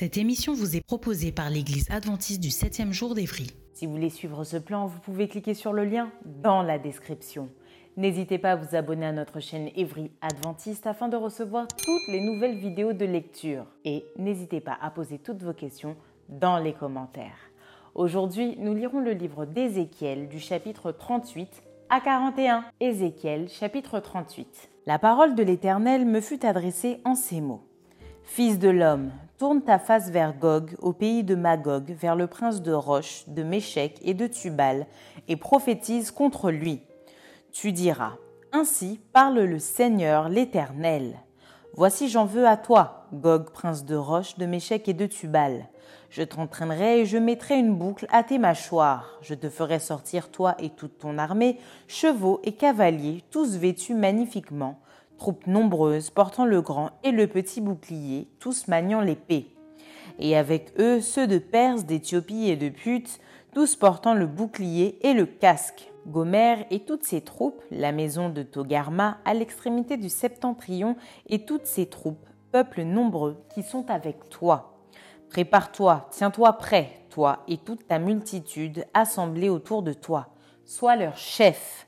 Cette 0.00 0.16
émission 0.16 0.54
vous 0.54 0.76
est 0.76 0.80
proposée 0.80 1.30
par 1.30 1.50
l'Église 1.50 1.86
adventiste 1.90 2.40
du 2.40 2.48
7e 2.48 2.90
jour 2.90 3.14
d'Évry. 3.14 3.48
Si 3.74 3.84
vous 3.84 3.92
voulez 3.92 4.08
suivre 4.08 4.44
ce 4.44 4.56
plan, 4.56 4.86
vous 4.86 4.98
pouvez 4.98 5.28
cliquer 5.28 5.52
sur 5.52 5.74
le 5.74 5.84
lien 5.84 6.10
dans 6.24 6.62
la 6.62 6.78
description. 6.78 7.50
N'hésitez 7.98 8.38
pas 8.38 8.52
à 8.52 8.56
vous 8.56 8.74
abonner 8.74 9.04
à 9.04 9.12
notre 9.12 9.40
chaîne 9.40 9.68
Évry 9.76 10.10
Adventiste 10.22 10.86
afin 10.86 11.10
de 11.10 11.18
recevoir 11.18 11.68
toutes 11.68 12.08
les 12.08 12.22
nouvelles 12.22 12.56
vidéos 12.56 12.94
de 12.94 13.04
lecture. 13.04 13.66
Et 13.84 14.06
n'hésitez 14.16 14.62
pas 14.62 14.78
à 14.80 14.90
poser 14.90 15.18
toutes 15.18 15.42
vos 15.42 15.52
questions 15.52 15.96
dans 16.30 16.56
les 16.56 16.72
commentaires. 16.72 17.50
Aujourd'hui, 17.94 18.56
nous 18.56 18.72
lirons 18.72 19.00
le 19.00 19.12
livre 19.12 19.44
d'Ézéchiel 19.44 20.30
du 20.30 20.40
chapitre 20.40 20.92
38 20.92 21.62
à 21.90 22.00
41. 22.00 22.64
Ézéchiel 22.80 23.50
chapitre 23.50 24.00
38. 24.00 24.70
La 24.86 24.98
parole 24.98 25.34
de 25.34 25.42
l'Éternel 25.42 26.06
me 26.06 26.22
fut 26.22 26.46
adressée 26.46 27.02
en 27.04 27.14
ces 27.14 27.42
mots. 27.42 27.66
Fils 28.24 28.58
de 28.58 28.70
l'homme, 28.70 29.10
Tourne 29.40 29.62
ta 29.62 29.78
face 29.78 30.10
vers 30.10 30.36
Gog, 30.38 30.76
au 30.80 30.92
pays 30.92 31.24
de 31.24 31.34
Magog, 31.34 31.94
vers 31.98 32.14
le 32.14 32.26
prince 32.26 32.60
de 32.60 32.74
Roche, 32.74 33.24
de 33.26 33.42
Méchec 33.42 33.98
et 34.02 34.12
de 34.12 34.26
Tubal, 34.26 34.86
et 35.28 35.36
prophétise 35.36 36.10
contre 36.10 36.50
lui. 36.50 36.82
Tu 37.50 37.72
diras 37.72 38.16
Ainsi 38.52 39.00
parle 39.14 39.40
le 39.40 39.58
Seigneur 39.58 40.28
l'Éternel. 40.28 41.20
Voici 41.72 42.10
j'en 42.10 42.26
veux 42.26 42.46
à 42.46 42.58
toi, 42.58 43.06
Gog, 43.14 43.48
prince 43.48 43.86
de 43.86 43.94
Roche, 43.94 44.36
de 44.36 44.44
Méchec 44.44 44.86
et 44.90 44.92
de 44.92 45.06
Tubal. 45.06 45.70
Je 46.10 46.22
t'entraînerai 46.22 47.00
et 47.00 47.06
je 47.06 47.16
mettrai 47.16 47.58
une 47.58 47.74
boucle 47.74 48.06
à 48.10 48.22
tes 48.22 48.36
mâchoires. 48.36 49.18
Je 49.22 49.32
te 49.32 49.48
ferai 49.48 49.78
sortir, 49.78 50.30
toi 50.30 50.54
et 50.58 50.68
toute 50.68 50.98
ton 50.98 51.16
armée, 51.16 51.58
chevaux 51.88 52.40
et 52.44 52.52
cavaliers, 52.52 53.24
tous 53.30 53.56
vêtus 53.56 53.94
magnifiquement 53.94 54.78
troupes 55.20 55.46
nombreuses 55.46 56.10
portant 56.10 56.46
le 56.46 56.62
grand 56.62 56.90
et 57.04 57.12
le 57.12 57.26
petit 57.26 57.60
bouclier, 57.60 58.26
tous 58.40 58.66
maniant 58.68 59.02
l'épée. 59.02 59.54
Et 60.18 60.36
avec 60.36 60.72
eux 60.80 61.00
ceux 61.00 61.26
de 61.26 61.38
Perse, 61.38 61.84
d'Éthiopie 61.84 62.48
et 62.48 62.56
de 62.56 62.70
Pute, 62.70 63.20
tous 63.54 63.76
portant 63.76 64.14
le 64.14 64.26
bouclier 64.26 64.98
et 65.06 65.12
le 65.12 65.26
casque. 65.26 65.92
Gomère 66.06 66.64
et 66.70 66.80
toutes 66.80 67.04
ses 67.04 67.20
troupes, 67.20 67.62
la 67.70 67.92
maison 67.92 68.30
de 68.30 68.42
Togarma 68.42 69.18
à 69.26 69.34
l'extrémité 69.34 69.98
du 69.98 70.08
septentrion 70.08 70.96
et 71.28 71.44
toutes 71.44 71.66
ses 71.66 71.86
troupes, 71.86 72.26
peuples 72.50 72.82
nombreux 72.82 73.44
qui 73.54 73.62
sont 73.62 73.90
avec 73.90 74.30
toi. 74.30 74.78
Prépare-toi, 75.28 76.08
tiens-toi 76.10 76.54
prêt, 76.54 77.04
toi 77.10 77.44
et 77.46 77.58
toute 77.58 77.86
ta 77.86 77.98
multitude 77.98 78.86
assemblée 78.94 79.50
autour 79.50 79.82
de 79.82 79.92
toi. 79.92 80.28
Sois 80.64 80.96
leur 80.96 81.18
chef. 81.18 81.86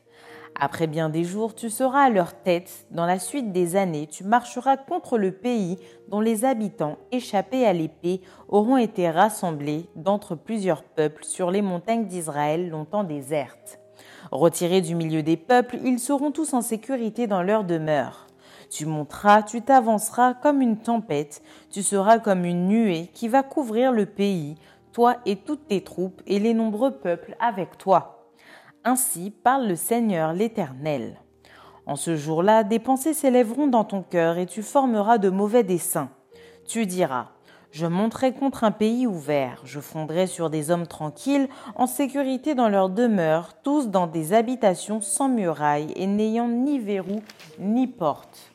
Après 0.59 0.87
bien 0.87 1.09
des 1.09 1.25
jours, 1.25 1.55
tu 1.55 1.71
seras 1.71 2.05
à 2.05 2.11
leur 2.11 2.35
tête. 2.35 2.87
Dans 2.91 3.07
la 3.07 3.19
suite 3.19 3.53
des 3.53 3.75
années, 3.77 4.07
tu 4.07 4.23
marcheras 4.23 4.77
contre 4.77 5.19
le 5.19 5.33
pays 5.33 5.79
dont 6.09 6.21
les 6.21 6.45
habitants, 6.45 6.99
échappés 7.11 7.67
à 7.67 7.73
l'épée, 7.73 8.21
auront 8.49 8.77
été 8.77 9.11
rassemblés 9.11 9.89
d'entre 9.97 10.35
plusieurs 10.35 10.85
peuples 10.85 11.25
sur 11.25 11.51
les 11.51 11.63
montagnes 11.63 12.07
d'Israël 12.07 12.69
longtemps 12.69 13.05
désertes. 13.05 13.81
Retirés 14.31 14.81
du 14.81 14.95
milieu 14.95 15.23
des 15.23 15.37
peuples, 15.37 15.79
ils 15.85 15.99
seront 15.99 16.31
tous 16.31 16.55
en 16.55 16.61
sécurité 16.61 17.27
dans 17.27 17.43
leur 17.43 17.65
demeure. 17.65 18.27
Tu 18.71 18.87
monteras, 18.87 19.43
tu 19.43 19.63
t'avanceras 19.63 20.35
comme 20.35 20.63
une 20.63 20.79
tempête, 20.79 21.43
tu 21.71 21.83
seras 21.83 22.19
comme 22.19 22.45
une 22.45 22.69
nuée 22.69 23.11
qui 23.13 23.29
va 23.29 23.43
couvrir 23.43 23.93
le 23.93 24.07
pays, 24.07 24.55
toi 24.93 25.17
et 25.27 25.37
toutes 25.37 25.67
tes 25.67 25.83
troupes 25.83 26.23
et 26.27 26.39
les 26.39 26.55
nombreux 26.55 26.93
peuples 26.93 27.37
avec 27.41 27.77
toi. 27.79 28.22
Ainsi 28.85 29.31
parle 29.31 29.69
le 29.69 29.77
Seigneur 29.77 30.33
l'Éternel. 30.33 31.21
En 31.87 31.95
ce 31.95 32.17
jour-là, 32.17 32.65
des 32.65 32.81
pensées 32.81 33.15
s'élèveront 33.15 33.69
dans 33.69 33.85
ton 33.85 34.03
cœur 34.03 34.39
et 34.39 34.47
tu 34.47 34.63
formeras 34.63 35.19
de 35.19 35.31
mauvais 35.31 35.63
desseins. 35.63 36.11
Tu 36.67 36.85
diras, 36.87 37.29
je 37.71 37.87
monterai 37.87 38.33
contre 38.33 38.65
un 38.65 38.73
pays 38.73 39.07
ouvert, 39.07 39.63
je 39.65 39.79
fonderai 39.79 40.27
sur 40.27 40.51
des 40.51 40.73
hommes 40.73 40.89
tranquilles, 40.89 41.49
en 41.77 41.87
sécurité 41.87 42.57
dans 42.57 42.69
leur 42.69 42.91
demeure, 42.91 43.55
tous 43.63 43.89
dans 43.89 44.09
des 44.09 44.33
habitations 44.33 45.01
sans 45.01 45.29
murailles 45.29 45.93
et 45.95 46.09
n'ayant 46.09 46.49
ni 46.49 46.81
verrou 46.81 47.23
ni 47.61 47.87
porte. 47.87 48.52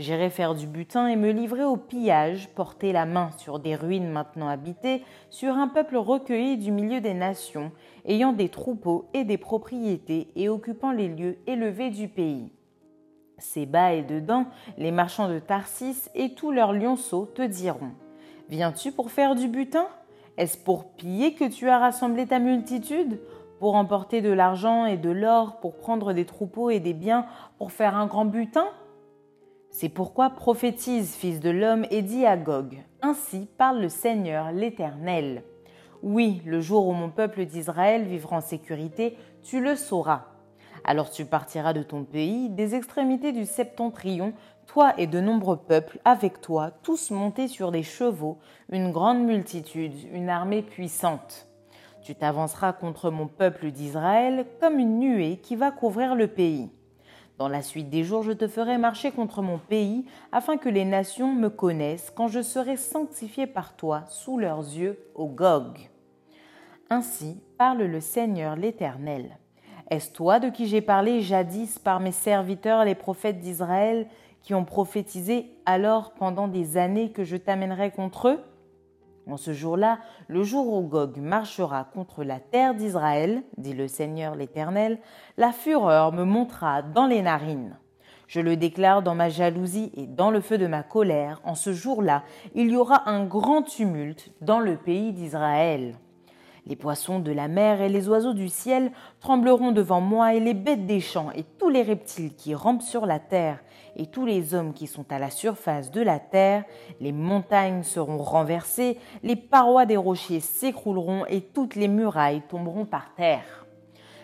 J'irai 0.00 0.30
faire 0.30 0.54
du 0.54 0.66
butin 0.66 1.08
et 1.08 1.16
me 1.16 1.30
livrer 1.30 1.64
au 1.64 1.76
pillage, 1.76 2.48
porter 2.54 2.90
la 2.90 3.04
main 3.04 3.32
sur 3.36 3.58
des 3.58 3.74
ruines 3.76 4.08
maintenant 4.08 4.48
habitées, 4.48 5.04
sur 5.28 5.58
un 5.58 5.68
peuple 5.68 5.98
recueilli 5.98 6.56
du 6.56 6.70
milieu 6.70 7.02
des 7.02 7.12
nations, 7.12 7.70
ayant 8.06 8.32
des 8.32 8.48
troupeaux 8.48 9.10
et 9.12 9.24
des 9.24 9.36
propriétés 9.36 10.28
et 10.36 10.48
occupant 10.48 10.90
les 10.90 11.08
lieux 11.08 11.36
élevés 11.46 11.90
du 11.90 12.08
pays. 12.08 12.50
Ces 13.36 13.66
bas 13.66 13.92
et 13.92 14.02
dedans, 14.02 14.46
les 14.78 14.90
marchands 14.90 15.28
de 15.28 15.38
Tarsis 15.38 16.08
et 16.14 16.32
tous 16.32 16.50
leurs 16.50 16.72
lionceaux 16.72 17.26
te 17.26 17.42
diront 17.42 17.92
Viens-tu 18.48 18.92
pour 18.92 19.10
faire 19.10 19.34
du 19.34 19.48
butin? 19.48 19.86
Est-ce 20.38 20.56
pour 20.56 20.92
piller 20.92 21.34
que 21.34 21.44
tu 21.44 21.68
as 21.68 21.78
rassemblé 21.78 22.26
ta 22.26 22.38
multitude? 22.38 23.20
Pour 23.58 23.74
emporter 23.74 24.22
de 24.22 24.32
l'argent 24.32 24.86
et 24.86 24.96
de 24.96 25.10
l'or, 25.10 25.60
pour 25.60 25.76
prendre 25.76 26.14
des 26.14 26.24
troupeaux 26.24 26.70
et 26.70 26.80
des 26.80 26.94
biens, 26.94 27.26
pour 27.58 27.70
faire 27.70 27.96
un 27.96 28.06
grand 28.06 28.24
butin? 28.24 28.64
C'est 29.70 29.88
pourquoi 29.88 30.30
prophétise, 30.30 31.14
fils 31.14 31.40
de 31.40 31.50
l'homme, 31.50 31.86
et 31.90 32.02
dis 32.02 32.26
à 32.26 32.36
Gog, 32.36 32.82
Ainsi 33.02 33.48
parle 33.56 33.80
le 33.80 33.88
Seigneur 33.88 34.50
l'Éternel. 34.52 35.44
Oui, 36.02 36.42
le 36.44 36.60
jour 36.60 36.88
où 36.88 36.92
mon 36.92 37.08
peuple 37.08 37.44
d'Israël 37.46 38.04
vivra 38.04 38.36
en 38.36 38.40
sécurité, 38.40 39.16
tu 39.42 39.60
le 39.60 39.76
sauras. 39.76 40.26
Alors 40.84 41.10
tu 41.10 41.24
partiras 41.24 41.72
de 41.72 41.82
ton 41.82 42.04
pays, 42.04 42.48
des 42.48 42.74
extrémités 42.74 43.32
du 43.32 43.46
septentrion, 43.46 44.32
toi 44.66 44.92
et 44.98 45.06
de 45.06 45.20
nombreux 45.20 45.58
peuples 45.58 46.00
avec 46.04 46.40
toi, 46.40 46.72
tous 46.82 47.10
montés 47.10 47.48
sur 47.48 47.70
des 47.70 47.82
chevaux, 47.82 48.38
une 48.70 48.90
grande 48.90 49.24
multitude, 49.24 49.94
une 50.12 50.30
armée 50.30 50.62
puissante. 50.62 51.48
Tu 52.02 52.14
t'avanceras 52.14 52.72
contre 52.72 53.10
mon 53.10 53.28
peuple 53.28 53.70
d'Israël 53.70 54.46
comme 54.60 54.78
une 54.78 54.98
nuée 54.98 55.36
qui 55.36 55.54
va 55.54 55.70
couvrir 55.70 56.14
le 56.14 56.28
pays. 56.28 56.70
Dans 57.40 57.48
la 57.48 57.62
suite 57.62 57.88
des 57.88 58.04
jours, 58.04 58.22
je 58.22 58.32
te 58.32 58.46
ferai 58.46 58.76
marcher 58.76 59.12
contre 59.12 59.40
mon 59.40 59.56
pays, 59.56 60.04
afin 60.30 60.58
que 60.58 60.68
les 60.68 60.84
nations 60.84 61.34
me 61.34 61.48
connaissent 61.48 62.12
quand 62.14 62.28
je 62.28 62.42
serai 62.42 62.76
sanctifié 62.76 63.46
par 63.46 63.74
toi 63.76 64.04
sous 64.10 64.36
leurs 64.36 64.58
yeux 64.58 64.98
au 65.14 65.26
Gog. 65.26 65.88
Ainsi 66.90 67.40
parle 67.56 67.84
le 67.84 68.00
Seigneur 68.02 68.56
l'Éternel. 68.56 69.38
Est-ce 69.88 70.12
toi 70.12 70.38
de 70.38 70.50
qui 70.50 70.66
j'ai 70.66 70.82
parlé 70.82 71.22
jadis 71.22 71.78
par 71.78 71.98
mes 71.98 72.12
serviteurs 72.12 72.84
les 72.84 72.94
prophètes 72.94 73.40
d'Israël, 73.40 74.06
qui 74.42 74.52
ont 74.52 74.66
prophétisé 74.66 75.46
alors 75.64 76.12
pendant 76.12 76.46
des 76.46 76.76
années 76.76 77.10
que 77.10 77.24
je 77.24 77.38
t'amènerai 77.38 77.90
contre 77.90 78.28
eux? 78.28 78.49
En 79.32 79.36
ce 79.36 79.52
jour-là, 79.52 79.98
le 80.28 80.42
jour 80.42 80.72
où 80.72 80.82
Gog 80.82 81.18
marchera 81.18 81.84
contre 81.84 82.24
la 82.24 82.40
terre 82.40 82.74
d'Israël, 82.74 83.42
dit 83.56 83.74
le 83.74 83.88
Seigneur 83.88 84.34
l'Éternel, 84.34 84.98
la 85.36 85.52
fureur 85.52 86.12
me 86.12 86.24
montera 86.24 86.82
dans 86.82 87.06
les 87.06 87.22
narines. 87.22 87.78
Je 88.26 88.40
le 88.40 88.56
déclare 88.56 89.02
dans 89.02 89.14
ma 89.14 89.28
jalousie 89.28 89.90
et 89.94 90.06
dans 90.06 90.30
le 90.30 90.40
feu 90.40 90.56
de 90.56 90.66
ma 90.66 90.82
colère, 90.82 91.40
en 91.44 91.54
ce 91.54 91.72
jour-là, 91.72 92.22
il 92.54 92.70
y 92.70 92.76
aura 92.76 93.08
un 93.10 93.24
grand 93.24 93.62
tumulte 93.62 94.30
dans 94.40 94.60
le 94.60 94.76
pays 94.76 95.12
d'Israël. 95.12 95.96
Les 96.66 96.76
poissons 96.76 97.18
de 97.18 97.32
la 97.32 97.48
mer 97.48 97.80
et 97.80 97.88
les 97.88 98.08
oiseaux 98.08 98.34
du 98.34 98.48
ciel 98.48 98.92
trembleront 99.20 99.72
devant 99.72 100.00
moi 100.00 100.34
et 100.34 100.40
les 100.40 100.54
bêtes 100.54 100.86
des 100.86 101.00
champs 101.00 101.30
et 101.34 101.44
tous 101.58 101.68
les 101.68 101.82
reptiles 101.82 102.34
qui 102.34 102.54
rampent 102.54 102.82
sur 102.82 103.06
la 103.06 103.18
terre 103.18 103.60
et 103.96 104.06
tous 104.06 104.26
les 104.26 104.54
hommes 104.54 104.72
qui 104.72 104.86
sont 104.86 105.10
à 105.10 105.18
la 105.18 105.30
surface 105.30 105.90
de 105.90 106.00
la 106.00 106.18
terre. 106.18 106.64
Les 107.00 107.12
montagnes 107.12 107.82
seront 107.82 108.18
renversées, 108.18 108.98
les 109.22 109.36
parois 109.36 109.86
des 109.86 109.96
rochers 109.96 110.40
s'écrouleront 110.40 111.24
et 111.26 111.40
toutes 111.40 111.76
les 111.76 111.88
murailles 111.88 112.42
tomberont 112.48 112.84
par 112.84 113.14
terre. 113.14 113.66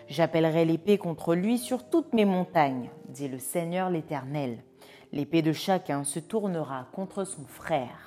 J'appellerai 0.07 0.63
l'épée 0.63 0.97
contre 0.97 1.35
lui 1.35 1.57
sur 1.57 1.89
toutes 1.89 2.13
mes 2.13 2.25
montagnes, 2.25 2.89
dit 3.09 3.27
le 3.27 3.39
Seigneur 3.39 3.89
l'Éternel. 3.89 4.63
L'épée 5.11 5.41
de 5.41 5.51
chacun 5.51 6.03
se 6.03 6.19
tournera 6.19 6.87
contre 6.93 7.25
son 7.25 7.45
frère. 7.45 8.06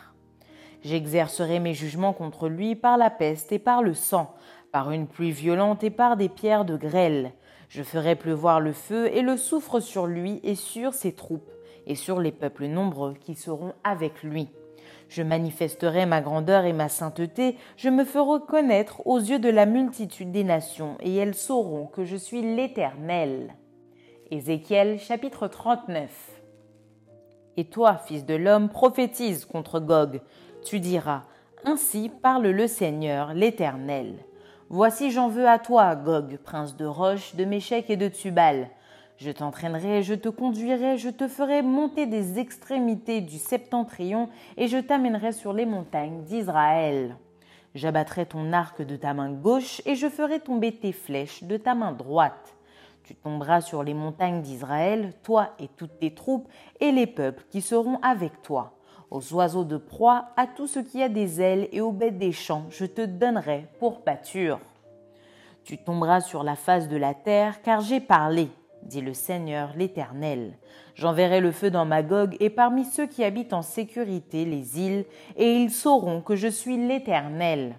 J'exercerai 0.82 1.60
mes 1.60 1.74
jugements 1.74 2.12
contre 2.12 2.48
lui 2.48 2.74
par 2.74 2.96
la 2.96 3.10
peste 3.10 3.52
et 3.52 3.58
par 3.58 3.82
le 3.82 3.94
sang, 3.94 4.34
par 4.72 4.90
une 4.90 5.06
pluie 5.06 5.32
violente 5.32 5.84
et 5.84 5.90
par 5.90 6.16
des 6.16 6.28
pierres 6.28 6.64
de 6.64 6.76
grêle. 6.76 7.32
Je 7.68 7.82
ferai 7.82 8.16
pleuvoir 8.16 8.60
le 8.60 8.72
feu 8.72 9.08
et 9.14 9.22
le 9.22 9.36
soufre 9.36 9.80
sur 9.80 10.06
lui 10.06 10.40
et 10.42 10.54
sur 10.54 10.94
ses 10.94 11.12
troupes, 11.12 11.52
et 11.86 11.94
sur 11.94 12.20
les 12.20 12.32
peuples 12.32 12.66
nombreux 12.66 13.14
qui 13.14 13.34
seront 13.34 13.74
avec 13.84 14.22
lui. 14.22 14.48
Je 15.08 15.22
manifesterai 15.22 16.06
ma 16.06 16.20
grandeur 16.20 16.64
et 16.64 16.72
ma 16.72 16.88
sainteté, 16.88 17.56
je 17.76 17.88
me 17.88 18.04
ferai 18.04 18.40
connaître 18.46 19.06
aux 19.06 19.18
yeux 19.18 19.38
de 19.38 19.48
la 19.48 19.66
multitude 19.66 20.30
des 20.30 20.44
nations, 20.44 20.96
et 21.00 21.14
elles 21.16 21.34
sauront 21.34 21.86
que 21.86 22.04
je 22.04 22.16
suis 22.16 22.42
l'Éternel. 22.42 23.54
Ézéchiel 24.30 25.00
chapitre 25.00 25.48
39 25.48 26.40
Et 27.56 27.64
toi, 27.64 27.96
fils 27.96 28.24
de 28.24 28.34
l'homme, 28.34 28.68
prophétise 28.68 29.44
contre 29.44 29.80
Gog. 29.80 30.20
Tu 30.62 30.78
diras, 30.78 31.22
Ainsi 31.64 32.10
parle 32.22 32.48
le 32.48 32.66
Seigneur, 32.66 33.32
l'Éternel. 33.32 34.14
Voici 34.68 35.10
j'en 35.10 35.28
veux 35.28 35.48
à 35.48 35.58
toi, 35.58 35.96
Gog, 35.96 36.38
prince 36.44 36.76
de 36.76 36.84
Roche, 36.84 37.34
de 37.34 37.44
Méchec 37.44 37.88
et 37.88 37.96
de 37.96 38.08
Tubal. 38.08 38.68
Je 39.16 39.30
t'entraînerai, 39.30 40.02
je 40.02 40.14
te 40.14 40.28
conduirai, 40.28 40.96
je 40.98 41.08
te 41.08 41.28
ferai 41.28 41.62
monter 41.62 42.06
des 42.06 42.38
extrémités 42.38 43.20
du 43.20 43.38
septentrion, 43.38 44.28
et 44.56 44.68
je 44.68 44.78
t'amènerai 44.78 45.32
sur 45.32 45.52
les 45.52 45.66
montagnes 45.66 46.24
d'Israël. 46.24 47.16
J'abattrai 47.74 48.26
ton 48.26 48.52
arc 48.52 48.82
de 48.82 48.96
ta 48.96 49.14
main 49.14 49.30
gauche, 49.30 49.80
et 49.86 49.94
je 49.94 50.08
ferai 50.08 50.40
tomber 50.40 50.72
tes 50.72 50.92
flèches 50.92 51.42
de 51.42 51.56
ta 51.56 51.74
main 51.74 51.92
droite. 51.92 52.54
Tu 53.04 53.14
tomberas 53.14 53.62
sur 53.62 53.82
les 53.82 53.94
montagnes 53.94 54.42
d'Israël, 54.42 55.14
toi 55.22 55.54
et 55.58 55.68
toutes 55.68 55.98
tes 55.98 56.14
troupes, 56.14 56.48
et 56.80 56.92
les 56.92 57.06
peuples 57.06 57.44
qui 57.50 57.60
seront 57.60 57.98
avec 58.02 58.42
toi. 58.42 58.79
Aux 59.10 59.34
oiseaux 59.34 59.64
de 59.64 59.76
proie, 59.76 60.26
à 60.36 60.46
tout 60.46 60.68
ce 60.68 60.78
qui 60.78 61.02
a 61.02 61.08
des 61.08 61.40
ailes, 61.40 61.68
et 61.72 61.80
aux 61.80 61.90
bêtes 61.90 62.18
des 62.18 62.30
champs, 62.30 62.66
je 62.70 62.84
te 62.84 63.04
donnerai 63.04 63.66
pour 63.80 64.02
pâture. 64.02 64.60
Tu 65.64 65.78
tomberas 65.78 66.20
sur 66.20 66.44
la 66.44 66.54
face 66.54 66.88
de 66.88 66.96
la 66.96 67.14
terre, 67.14 67.60
car 67.62 67.80
j'ai 67.80 67.98
parlé, 67.98 68.48
dit 68.84 69.00
le 69.00 69.12
Seigneur 69.12 69.72
l'Éternel. 69.76 70.56
J'enverrai 70.94 71.40
le 71.40 71.50
feu 71.50 71.70
dans 71.70 71.84
Magog 71.84 72.36
et 72.38 72.50
parmi 72.50 72.84
ceux 72.84 73.06
qui 73.06 73.24
habitent 73.24 73.52
en 73.52 73.62
sécurité 73.62 74.44
les 74.44 74.78
îles, 74.80 75.04
et 75.36 75.56
ils 75.56 75.70
sauront 75.70 76.20
que 76.20 76.36
je 76.36 76.48
suis 76.48 76.76
l'Éternel. 76.76 77.74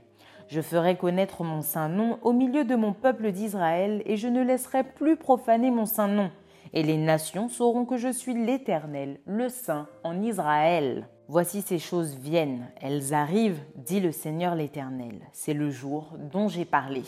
Je 0.49 0.59
ferai 0.59 0.97
connaître 0.97 1.45
mon 1.45 1.61
saint 1.61 1.87
nom 1.87 2.19
au 2.23 2.33
milieu 2.33 2.65
de 2.65 2.75
mon 2.75 2.91
peuple 2.91 3.31
d'Israël, 3.31 4.01
et 4.05 4.17
je 4.17 4.27
ne 4.27 4.43
laisserai 4.43 4.83
plus 4.83 5.15
profaner 5.15 5.71
mon 5.71 5.85
saint 5.85 6.09
nom. 6.09 6.29
Et 6.73 6.83
les 6.83 6.97
nations 6.97 7.47
sauront 7.47 7.85
que 7.85 7.97
je 7.97 8.09
suis 8.11 8.33
l'Éternel, 8.33 9.19
le 9.25 9.49
Saint, 9.49 9.87
en 10.03 10.21
Israël. 10.21 11.07
Voici 11.33 11.61
ces 11.61 11.79
choses 11.79 12.15
viennent, 12.15 12.67
elles 12.81 13.13
arrivent, 13.13 13.61
dit 13.77 14.01
le 14.01 14.11
Seigneur 14.11 14.53
l'Éternel. 14.53 15.21
C'est 15.31 15.53
le 15.53 15.69
jour 15.69 16.09
dont 16.29 16.49
j'ai 16.49 16.65
parlé. 16.65 17.03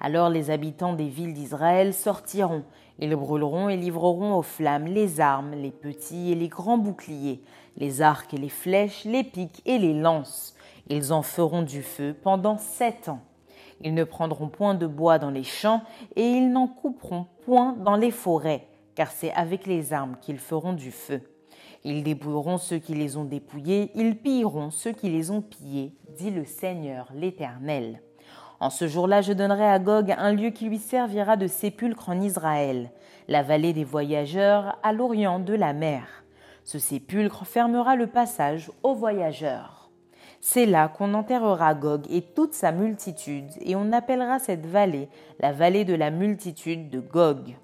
Alors 0.00 0.30
les 0.30 0.48
habitants 0.48 0.94
des 0.94 1.08
villes 1.08 1.34
d'Israël 1.34 1.92
sortiront, 1.92 2.64
ils 2.98 3.14
brûleront 3.14 3.68
et 3.68 3.76
livreront 3.76 4.34
aux 4.34 4.40
flammes 4.40 4.86
les 4.86 5.20
armes, 5.20 5.52
les 5.52 5.72
petits 5.72 6.32
et 6.32 6.34
les 6.34 6.48
grands 6.48 6.78
boucliers, 6.78 7.42
les 7.76 8.00
arcs 8.00 8.32
et 8.32 8.38
les 8.38 8.48
flèches, 8.48 9.04
les 9.04 9.24
piques 9.24 9.60
et 9.66 9.76
les 9.76 9.92
lances. 9.92 10.54
Ils 10.88 11.12
en 11.12 11.20
feront 11.20 11.60
du 11.60 11.82
feu 11.82 12.16
pendant 12.22 12.56
sept 12.56 13.10
ans. 13.10 13.20
Ils 13.82 13.92
ne 13.92 14.04
prendront 14.04 14.48
point 14.48 14.74
de 14.74 14.86
bois 14.86 15.18
dans 15.18 15.30
les 15.30 15.44
champs 15.44 15.82
et 16.16 16.26
ils 16.26 16.50
n'en 16.50 16.66
couperont 16.66 17.26
point 17.44 17.74
dans 17.74 17.96
les 17.96 18.10
forêts, 18.10 18.66
car 18.94 19.10
c'est 19.10 19.34
avec 19.34 19.66
les 19.66 19.92
armes 19.92 20.16
qu'ils 20.22 20.38
feront 20.38 20.72
du 20.72 20.90
feu. 20.90 21.20
Ils 21.86 22.02
dépouilleront 22.02 22.56
ceux 22.56 22.78
qui 22.78 22.94
les 22.94 23.18
ont 23.18 23.24
dépouillés, 23.24 23.90
ils 23.94 24.16
pilleront 24.16 24.70
ceux 24.70 24.92
qui 24.92 25.10
les 25.10 25.30
ont 25.30 25.42
pillés, 25.42 25.92
dit 26.16 26.30
le 26.30 26.46
Seigneur 26.46 27.08
l'Éternel. 27.14 28.00
En 28.58 28.70
ce 28.70 28.88
jour-là, 28.88 29.20
je 29.20 29.34
donnerai 29.34 29.66
à 29.66 29.78
Gog 29.78 30.14
un 30.16 30.32
lieu 30.32 30.48
qui 30.48 30.64
lui 30.64 30.78
servira 30.78 31.36
de 31.36 31.46
sépulcre 31.46 32.08
en 32.08 32.22
Israël, 32.22 32.90
la 33.28 33.42
vallée 33.42 33.74
des 33.74 33.84
voyageurs 33.84 34.78
à 34.82 34.94
l'orient 34.94 35.40
de 35.40 35.52
la 35.52 35.74
mer. 35.74 36.24
Ce 36.64 36.78
sépulcre 36.78 37.44
fermera 37.44 37.96
le 37.96 38.06
passage 38.06 38.70
aux 38.82 38.94
voyageurs. 38.94 39.90
C'est 40.40 40.64
là 40.64 40.88
qu'on 40.88 41.12
enterrera 41.12 41.74
Gog 41.74 42.06
et 42.08 42.22
toute 42.22 42.54
sa 42.54 42.72
multitude, 42.72 43.50
et 43.60 43.76
on 43.76 43.92
appellera 43.92 44.38
cette 44.38 44.64
vallée 44.64 45.10
la 45.38 45.52
vallée 45.52 45.84
de 45.84 45.94
la 45.94 46.10
multitude 46.10 46.88
de 46.88 47.00
Gog. 47.00 47.56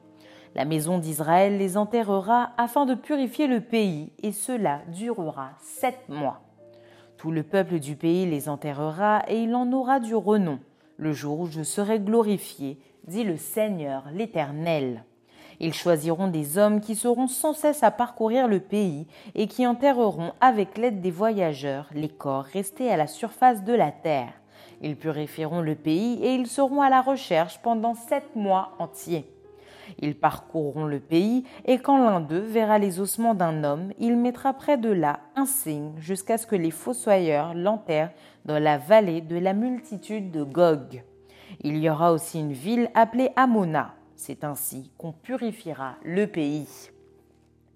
La 0.54 0.64
maison 0.64 0.98
d'Israël 0.98 1.58
les 1.58 1.76
enterrera 1.76 2.50
afin 2.58 2.86
de 2.86 2.94
purifier 2.94 3.46
le 3.46 3.60
pays, 3.60 4.12
et 4.22 4.32
cela 4.32 4.80
durera 4.88 5.50
sept 5.60 6.08
mois. 6.08 6.40
Tout 7.16 7.30
le 7.30 7.42
peuple 7.42 7.78
du 7.78 7.96
pays 7.96 8.26
les 8.26 8.48
enterrera, 8.48 9.22
et 9.28 9.42
il 9.42 9.54
en 9.54 9.72
aura 9.72 10.00
du 10.00 10.14
renom 10.14 10.58
le 11.00 11.12
jour 11.12 11.40
où 11.40 11.46
je 11.46 11.62
serai 11.62 11.98
glorifié, 11.98 12.78
dit 13.06 13.24
le 13.24 13.38
Seigneur 13.38 14.04
l'Éternel. 14.12 15.04
Ils 15.58 15.74
choisiront 15.74 16.28
des 16.28 16.58
hommes 16.58 16.80
qui 16.80 16.94
seront 16.94 17.26
sans 17.26 17.54
cesse 17.54 17.82
à 17.82 17.90
parcourir 17.90 18.48
le 18.48 18.60
pays 18.60 19.06
et 19.34 19.46
qui 19.46 19.66
enterreront 19.66 20.32
avec 20.40 20.78
l'aide 20.78 21.00
des 21.00 21.10
voyageurs 21.10 21.88
les 21.94 22.08
corps 22.08 22.44
restés 22.44 22.90
à 22.90 22.96
la 22.96 23.06
surface 23.06 23.64
de 23.64 23.72
la 23.72 23.92
terre. 23.92 24.32
Ils 24.82 24.96
purifieront 24.96 25.60
le 25.60 25.74
pays 25.74 26.22
et 26.22 26.34
ils 26.34 26.46
seront 26.46 26.82
à 26.82 26.90
la 26.90 27.02
recherche 27.02 27.60
pendant 27.62 27.94
sept 27.94 28.36
mois 28.36 28.72
entiers. 28.78 29.26
Ils 29.98 30.16
parcourront 30.16 30.86
le 30.86 31.00
pays, 31.00 31.44
et 31.64 31.78
quand 31.78 31.98
l'un 31.98 32.20
d'eux 32.20 32.38
verra 32.38 32.78
les 32.78 33.00
ossements 33.00 33.34
d'un 33.34 33.64
homme, 33.64 33.92
il 33.98 34.16
mettra 34.16 34.52
près 34.52 34.78
de 34.78 34.90
là 34.90 35.20
un 35.36 35.46
signe 35.46 35.92
jusqu'à 35.98 36.38
ce 36.38 36.46
que 36.46 36.56
les 36.56 36.70
fossoyeurs 36.70 37.54
l'enterrent 37.54 38.12
dans 38.44 38.58
la 38.58 38.78
vallée 38.78 39.20
de 39.20 39.36
la 39.36 39.52
multitude 39.52 40.30
de 40.30 40.42
Gog. 40.42 41.02
Il 41.62 41.76
y 41.78 41.90
aura 41.90 42.12
aussi 42.12 42.40
une 42.40 42.52
ville 42.52 42.90
appelée 42.94 43.30
Amona. 43.36 43.94
C'est 44.16 44.44
ainsi 44.44 44.90
qu'on 44.98 45.12
purifiera 45.12 45.96
le 46.04 46.26
pays. 46.26 46.90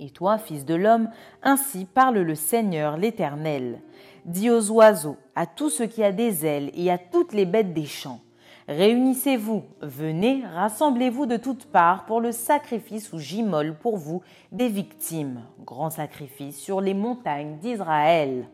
Et 0.01 0.11
toi, 0.11 0.39
fils 0.39 0.65
de 0.65 0.75
l'homme, 0.75 1.09
ainsi 1.43 1.85
parle 1.85 2.19
le 2.19 2.35
Seigneur 2.35 2.97
l'Éternel. 2.97 3.81
Dis 4.25 4.51
aux 4.51 4.71
oiseaux, 4.71 5.17
à 5.35 5.47
tout 5.47 5.71
ce 5.71 5.83
qui 5.83 6.03
a 6.03 6.13
des 6.13 6.45
ailes 6.45 6.71
et 6.75 6.91
à 6.91 6.99
toutes 6.99 7.33
les 7.33 7.47
bêtes 7.47 7.73
des 7.73 7.87
champs, 7.87 8.21
Réunissez-vous, 8.67 9.63
venez, 9.83 10.43
rassemblez-vous 10.55 11.27
de 11.27 11.37
toutes 11.37 11.67
parts 11.67 12.07
pour 12.07 12.23
le 12.23 12.33
sacrifice 12.33 13.13
où 13.13 13.19
j'immole 13.19 13.77
pour 13.77 13.99
vous 13.99 14.23
des 14.53 14.69
victimes, 14.69 15.43
grand 15.67 15.91
sacrifice 15.91 16.59
sur 16.59 16.81
les 16.81 16.95
montagnes 16.95 17.59
d'Israël. 17.59 18.49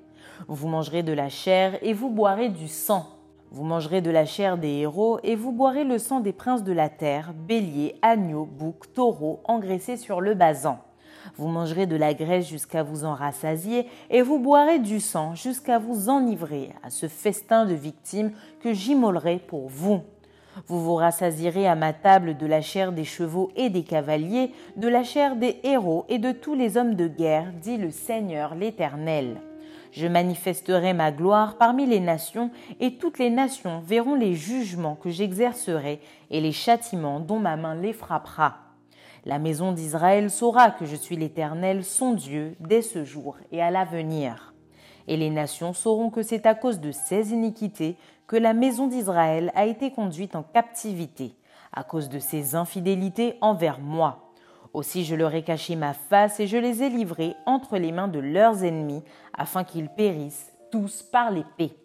Vous 0.49 0.67
mangerez 0.67 1.05
de 1.05 1.13
la 1.13 1.29
chair 1.29 1.79
et 1.83 1.93
vous 1.93 2.11
boirez 2.11 2.49
du 2.49 2.67
sang. 2.67 3.07
Vous 3.53 3.63
mangerez 3.63 4.01
de 4.01 4.11
la 4.11 4.27
chair 4.27 4.59
des 4.59 4.79
héros 4.79 5.21
et 5.23 5.37
vous 5.37 5.53
boirez 5.53 5.85
le 5.85 5.99
sang 5.99 6.19
des 6.19 6.33
princes 6.33 6.65
de 6.65 6.73
la 6.73 6.89
terre, 6.89 7.33
béliers, 7.33 7.95
agneaux, 8.03 8.47
boucs, 8.47 8.93
taureaux, 8.93 9.41
engraissés 9.45 9.97
sur 9.97 10.21
le 10.21 10.35
basan. 10.35 10.81
Vous 11.37 11.49
mangerez 11.49 11.87
de 11.87 11.97
la 11.97 12.15
graisse 12.15 12.49
jusqu'à 12.49 12.83
vous 12.83 13.05
en 13.05 13.15
rassasier, 13.15 13.87
et 14.11 14.23
vous 14.23 14.39
boirez 14.39 14.79
du 14.79 15.01
sang 15.01 15.35
jusqu'à 15.35 15.79
vous 15.79 16.09
enivrer 16.09 16.71
à 16.83 16.91
ce 16.91 17.09
festin 17.09 17.67
de 17.67 17.75
victimes 17.75 18.33
que 18.63 18.73
j'immolerai 18.73 19.39
pour 19.39 19.69
vous. 19.69 20.03
Vous 20.67 20.83
vous 20.83 20.95
rassasierez 20.95 21.67
à 21.67 21.75
ma 21.75 21.93
table 21.93 22.37
de 22.37 22.47
la 22.47 22.61
chair 22.61 22.93
des 22.93 23.05
chevaux 23.05 23.51
et 23.57 23.71
des 23.71 23.85
cavaliers, 23.85 24.53
de 24.77 24.89
la 24.89 25.05
chair 25.05 25.37
des 25.37 25.61
héros 25.63 26.05
et 26.09 26.19
de 26.19 26.33
tous 26.33 26.55
les 26.55 26.77
hommes 26.77 26.95
de 26.95 27.07
guerre, 27.07 27.53
dit 27.61 27.77
le 27.77 27.91
Seigneur 27.91 28.55
l'Éternel. 28.55 29.41
Je 29.93 30.07
manifesterai 30.07 30.93
ma 30.93 31.11
gloire 31.11 31.57
parmi 31.57 31.87
les 31.87 32.01
nations, 32.01 32.51
et 32.79 32.97
toutes 32.97 33.19
les 33.19 33.31
nations 33.31 33.81
verront 33.81 34.15
les 34.15 34.35
jugements 34.35 34.97
que 34.97 35.11
j'exercerai 35.11 36.01
et 36.31 36.41
les 36.41 36.53
châtiments 36.53 37.21
dont 37.21 37.41
ma 37.41 37.57
main 37.57 37.75
les 37.75 37.93
frappera. 37.93 38.70
La 39.27 39.39
maison 39.39 39.73
d'Israël 39.73 40.31
saura 40.31 40.71
que 40.71 40.87
je 40.87 40.97
suis 40.97 41.17
l'Éternel, 41.17 41.85
son 41.85 42.15
Dieu, 42.15 42.57
dès 42.59 42.81
ce 42.81 43.05
jour 43.05 43.37
et 43.53 43.61
à 43.61 43.71
l'avenir. 43.71 44.55
Et 45.09 45.19
les 45.19 45.29
nations 45.29 45.75
sauront 45.75 46.09
que 46.09 46.23
c'est 46.23 46.47
à 46.47 46.55
cause 46.55 46.81
de 46.81 46.91
ces 46.91 47.33
iniquités 47.33 47.97
que 48.27 48.37
la 48.37 48.55
maison 48.55 48.87
d'Israël 48.87 49.53
a 49.55 49.67
été 49.67 49.91
conduite 49.91 50.37
en 50.37 50.43
captivité, 50.43 51.35
à 51.73 51.85
cause 51.85 52.09
de 52.09 52.19
ses 52.19 52.55
infidélités 52.55 53.37
envers 53.43 53.79
moi. 53.79 54.33
Aussi 54.73 55.05
je 55.05 55.15
leur 55.15 55.35
ai 55.35 55.43
caché 55.43 55.77
ma 55.77 55.93
face 55.93 56.41
et 56.41 56.47
je 56.47 56.57
les 56.57 56.83
ai 56.83 56.89
livrés 56.89 57.35
entre 57.45 57.77
les 57.77 57.93
mains 57.93 58.09
de 58.09 58.21
leurs 58.21 58.65
ennemis, 58.65 59.03
afin 59.37 59.65
qu'ils 59.65 59.91
périssent 59.91 60.53
tous 60.71 61.03
par 61.03 61.31
l'épée. 61.31 61.77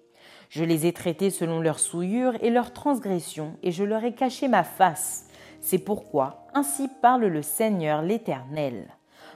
Je 0.49 0.63
les 0.63 0.85
ai 0.85 0.93
traités 0.93 1.31
selon 1.31 1.59
leurs 1.59 1.79
souillures 1.79 2.35
et 2.41 2.49
leurs 2.49 2.71
transgressions, 2.71 3.57
et 3.61 3.71
je 3.71 3.83
leur 3.83 4.05
ai 4.05 4.13
caché 4.13 4.47
ma 4.47 4.63
face. 4.63 5.27
C'est 5.59 5.79
pourquoi 5.79 6.44
ainsi 6.55 6.87
parle 6.87 7.25
le 7.25 7.41
Seigneur 7.41 8.01
l'Éternel. 8.01 8.87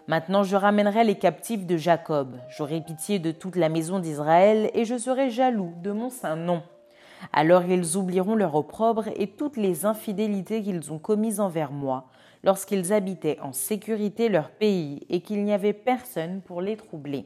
Maintenant 0.07 0.43
je 0.43 0.55
ramènerai 0.55 1.03
les 1.03 1.15
captifs 1.19 1.65
de 1.65 1.75
Jacob, 1.75 2.37
j'aurai 2.49 2.79
pitié 2.79 3.19
de 3.19 3.31
toute 3.31 3.57
la 3.57 3.67
maison 3.67 3.99
d'Israël, 3.99 4.71
et 4.73 4.85
je 4.85 4.97
serai 4.97 5.29
jaloux 5.29 5.73
de 5.83 5.91
mon 5.91 6.09
saint 6.09 6.37
nom. 6.37 6.63
Alors 7.33 7.65
ils 7.65 7.97
oublieront 7.97 8.35
leur 8.35 8.55
opprobre 8.55 9.09
et 9.17 9.27
toutes 9.27 9.57
les 9.57 9.85
infidélités 9.85 10.63
qu'ils 10.63 10.93
ont 10.93 10.97
commises 10.97 11.41
envers 11.41 11.73
moi. 11.73 12.07
lorsqu'ils 12.45 12.93
habitaient 12.93 13.37
en 13.41 13.51
sécurité 13.51 14.29
leur 14.29 14.49
pays 14.49 15.05
et 15.09 15.19
qu'il 15.19 15.43
n'y 15.43 15.51
avait 15.51 15.73
personne 15.73 16.39
pour 16.39 16.61
les 16.61 16.77
troubler. 16.77 17.25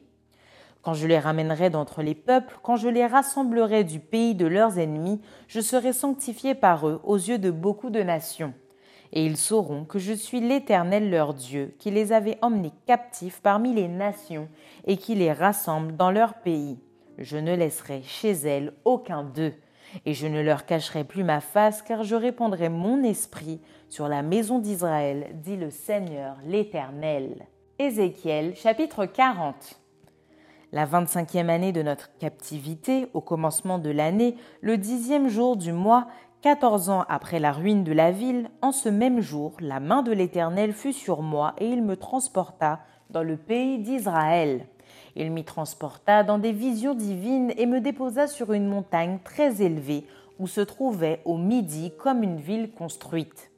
Quand 0.82 0.96
je 0.96 1.06
les 1.06 1.20
ramènerai 1.20 1.70
d'entre 1.70 2.02
les 2.02 2.16
peuples, 2.16 2.58
quand 2.64 2.78
je 2.78 2.90
les 2.90 3.06
rassemblerai 3.06 3.84
du 3.84 4.00
pays 4.00 4.34
de 4.34 4.48
leurs 4.48 4.80
ennemis, 4.80 5.22
je 5.48 5.62
serai 5.62 5.94
sanctifié 5.94 6.56
par 6.56 6.88
eux 6.88 7.00
aux 7.04 7.16
yeux 7.16 7.38
de 7.38 7.52
beaucoup 7.52 7.92
de 7.92 8.02
nations. 8.02 8.56
Et 9.16 9.26
ils 9.26 9.38
sauront 9.38 9.86
que 9.86 10.00
je 10.00 10.12
suis 10.12 10.42
l'Éternel 10.42 11.12
leur 11.12 11.36
Dieu, 11.36 11.76
qui 11.78 11.92
les 11.92 12.12
avait 12.12 12.40
emmenés 12.42 12.74
captifs 12.88 13.42
parmi 13.42 13.74
les 13.74 13.88
nations 13.88 14.50
et 14.86 14.98
qui 14.98 15.14
les 15.14 15.32
rassemble 15.32 15.96
dans 15.96 16.10
leur 16.10 16.34
pays. 16.34 16.80
Je 17.20 17.38
ne 17.38 17.56
laisserai 17.56 18.02
chez 18.02 18.32
elles 18.32 18.74
aucun 18.86 19.24
d'eux, 19.24 19.54
et 20.08 20.16
je 20.16 20.26
ne 20.26 20.42
leur 20.42 20.66
cacherai 20.66 21.04
plus 21.04 21.24
ma 21.24 21.42
face, 21.42 21.84
car 21.84 22.04
je 22.04 22.16
répandrai 22.16 22.70
mon 22.70 23.04
esprit 23.04 23.62
sur 23.88 24.08
la 24.08 24.24
maison 24.24 24.58
d'Israël, 24.58 25.28
dit 25.36 25.58
le 25.58 25.70
Seigneur 25.70 26.38
l'Éternel. 26.48 27.46
Ézéchiel 27.78 28.56
chapitre 28.56 29.06
40 29.06 29.80
la 30.74 30.88
25e 30.88 31.50
année 31.50 31.72
de 31.72 31.84
notre 31.84 32.10
captivité, 32.18 33.08
au 33.14 33.22
commencement 33.22 33.78
de 33.78 33.92
l'année, 33.92 34.36
le 34.62 34.80
dixième 34.80 35.30
jour 35.30 35.56
du 35.56 35.72
mois, 35.72 36.08
quatorze 36.44 36.90
ans 36.90 37.06
après 37.08 37.40
la 37.40 37.54
ruine 37.54 37.86
de 37.86 37.94
la 37.94 38.12
ville, 38.12 38.50
en 38.62 38.74
ce 38.74 38.90
même 38.90 39.22
jour, 39.22 39.54
la 39.62 39.80
main 39.80 40.02
de 40.04 40.12
l'Éternel 40.12 40.74
fut 40.74 40.92
sur 40.92 41.22
moi 41.22 41.54
et 41.58 41.68
il 41.68 41.82
me 41.82 41.96
transporta 41.96 42.82
dans 43.12 43.24
le 43.24 43.38
pays 43.38 43.80
d'Israël. 43.80 44.66
Il 45.16 45.32
m'y 45.32 45.46
transporta 45.46 46.24
dans 46.24 46.40
des 46.40 46.52
visions 46.52 46.96
divines 46.96 47.54
et 47.56 47.66
me 47.66 47.80
déposa 47.80 48.28
sur 48.28 48.52
une 48.52 48.68
montagne 48.68 49.20
très 49.24 49.62
élevée 49.62 50.06
où 50.38 50.48
se 50.48 50.60
trouvait 50.60 51.22
au 51.24 51.38
midi 51.38 51.94
comme 51.98 52.24
une 52.24 52.42
ville 52.42 52.72
construite. 52.72 53.50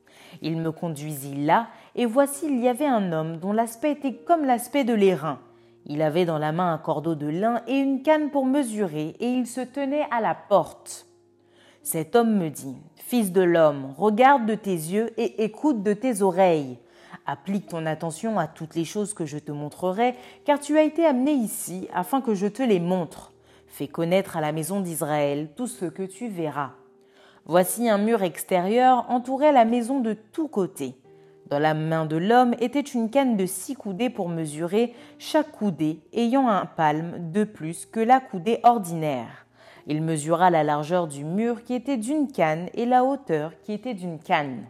Il 0.43 0.57
me 0.57 0.71
conduisit 0.71 1.43
là, 1.43 1.69
et 1.95 2.05
voici 2.05 2.45
il 2.45 2.59
y 2.59 2.67
avait 2.67 2.85
un 2.85 3.11
homme 3.13 3.37
dont 3.37 3.53
l'aspect 3.53 3.93
était 3.93 4.13
comme 4.13 4.45
l'aspect 4.45 4.83
de 4.83 4.93
l'airain. 4.93 5.39
Il 5.87 6.03
avait 6.03 6.25
dans 6.25 6.37
la 6.37 6.51
main 6.51 6.71
un 6.71 6.77
cordeau 6.77 7.15
de 7.15 7.27
lin 7.27 7.63
et 7.67 7.79
une 7.79 8.03
canne 8.03 8.29
pour 8.29 8.45
mesurer, 8.45 9.15
et 9.19 9.27
il 9.27 9.47
se 9.47 9.61
tenait 9.61 10.05
à 10.11 10.21
la 10.21 10.35
porte. 10.35 11.07
Cet 11.85 12.15
homme 12.15 12.39
me 12.39 12.49
dit, 12.49 12.77
Fils 12.95 13.31
de 13.31 13.43
l'homme, 13.43 13.93
regarde 13.95 14.47
de 14.47 14.55
tes 14.55 14.71
yeux 14.71 15.11
et 15.17 15.43
écoute 15.43 15.83
de 15.83 15.93
tes 15.93 16.23
oreilles. 16.23 16.79
Applique 17.27 17.67
ton 17.67 17.85
attention 17.85 18.39
à 18.39 18.47
toutes 18.47 18.73
les 18.73 18.85
choses 18.85 19.13
que 19.13 19.27
je 19.27 19.37
te 19.37 19.51
montrerai, 19.51 20.15
car 20.45 20.59
tu 20.59 20.79
as 20.79 20.81
été 20.81 21.05
amené 21.05 21.33
ici 21.33 21.87
afin 21.93 22.21
que 22.21 22.33
je 22.33 22.47
te 22.47 22.63
les 22.63 22.79
montre. 22.79 23.33
Fais 23.67 23.87
connaître 23.87 24.35
à 24.35 24.41
la 24.41 24.51
maison 24.51 24.81
d'Israël 24.81 25.49
tout 25.55 25.67
ce 25.67 25.85
que 25.85 26.01
tu 26.01 26.27
verras. 26.27 26.71
Voici 27.45 27.87
un 27.87 27.99
mur 27.99 28.23
extérieur 28.23 29.05
entourait 29.07 29.51
la 29.51 29.63
maison 29.63 29.99
de 29.99 30.13
tous 30.13 30.47
côtés. 30.47 30.95
Dans 31.51 31.59
la 31.59 31.75
main 31.75 32.07
de 32.07 32.17
l'homme 32.17 32.55
était 32.61 32.79
une 32.79 33.11
canne 33.11 33.37
de 33.37 33.45
six 33.45 33.75
coudées 33.75 34.09
pour 34.09 34.27
mesurer, 34.27 34.95
chaque 35.19 35.51
coudée 35.51 35.99
ayant 36.13 36.47
un 36.47 36.65
palme 36.65 37.31
de 37.31 37.43
plus 37.43 37.85
que 37.85 37.99
la 37.99 38.19
coudée 38.19 38.59
ordinaire. 38.63 39.44
Il 39.87 40.01
mesura 40.01 40.49
la 40.49 40.63
largeur 40.63 41.07
du 41.07 41.23
mur 41.23 41.63
qui 41.63 41.75
était 41.75 41.97
d'une 41.97 42.31
canne 42.31 42.69
et 42.73 42.85
la 42.85 43.03
hauteur 43.03 43.51
qui 43.63 43.73
était 43.73 43.93
d'une 43.93 44.19
canne. 44.19 44.65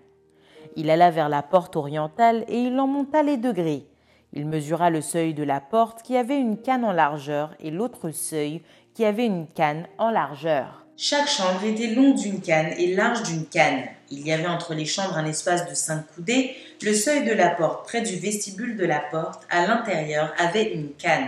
Il 0.75 0.89
alla 0.89 1.09
vers 1.09 1.29
la 1.29 1.41
porte 1.41 1.77
orientale 1.77 2.43
et 2.49 2.59
il 2.59 2.77
en 2.79 2.87
monta 2.87 3.23
les 3.23 3.37
degrés. 3.37 3.85
Il 4.33 4.45
mesura 4.45 4.89
le 4.89 4.99
seuil 4.99 5.33
de 5.33 5.43
la 5.43 5.61
porte 5.61 6.01
qui 6.01 6.17
avait 6.17 6.39
une 6.39 6.57
canne 6.57 6.83
en 6.83 6.91
largeur 6.91 7.51
et 7.61 7.71
l'autre 7.71 8.11
seuil 8.11 8.61
qui 8.93 9.05
avait 9.05 9.25
une 9.25 9.47
canne 9.47 9.87
en 9.97 10.09
largeur. 10.09 10.85
Chaque 10.97 11.27
chambre 11.27 11.63
était 11.63 11.93
longue 11.93 12.15
d'une 12.15 12.41
canne 12.41 12.73
et 12.77 12.95
large 12.95 13.23
d'une 13.23 13.45
canne. 13.45 13.83
Il 14.09 14.25
y 14.25 14.31
avait 14.31 14.47
entre 14.47 14.73
les 14.73 14.85
chambres 14.85 15.17
un 15.17 15.25
espace 15.25 15.69
de 15.69 15.75
cinq 15.75 16.05
coudées. 16.13 16.55
Le 16.81 16.93
seuil 16.93 17.25
de 17.25 17.33
la 17.33 17.49
porte 17.49 17.85
près 17.85 18.01
du 18.01 18.15
vestibule 18.15 18.77
de 18.77 18.85
la 18.85 18.99
porte 18.99 19.43
à 19.49 19.65
l'intérieur 19.65 20.33
avait 20.37 20.73
une 20.73 20.93
canne. 20.93 21.27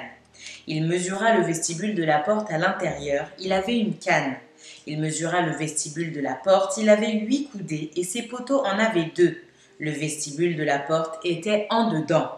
Il 0.68 0.86
mesura 0.86 1.38
le 1.38 1.46
vestibule 1.46 1.96
de 1.96 2.04
la 2.04 2.20
porte 2.20 2.52
à 2.52 2.58
l'intérieur. 2.58 3.30
Il 3.40 3.54
avait 3.54 3.78
une 3.78 3.98
canne. 3.98 4.36
Il 4.86 5.00
mesura 5.00 5.42
le 5.42 5.52
vestibule 5.52 6.14
de 6.14 6.20
la 6.20 6.34
porte. 6.34 6.78
Il 6.78 6.90
avait 6.90 7.14
huit 7.14 7.50
coudées 7.50 7.92
et 7.96 8.04
ses 8.04 8.24
poteaux 8.24 8.62
en 8.62 8.80
avaient 8.80 9.12
deux. 9.16 9.38
Le 9.80 9.92
vestibule 9.92 10.56
de 10.56 10.64
la 10.64 10.80
porte 10.80 11.20
était 11.24 11.68
en 11.70 11.92
dedans. 11.92 12.32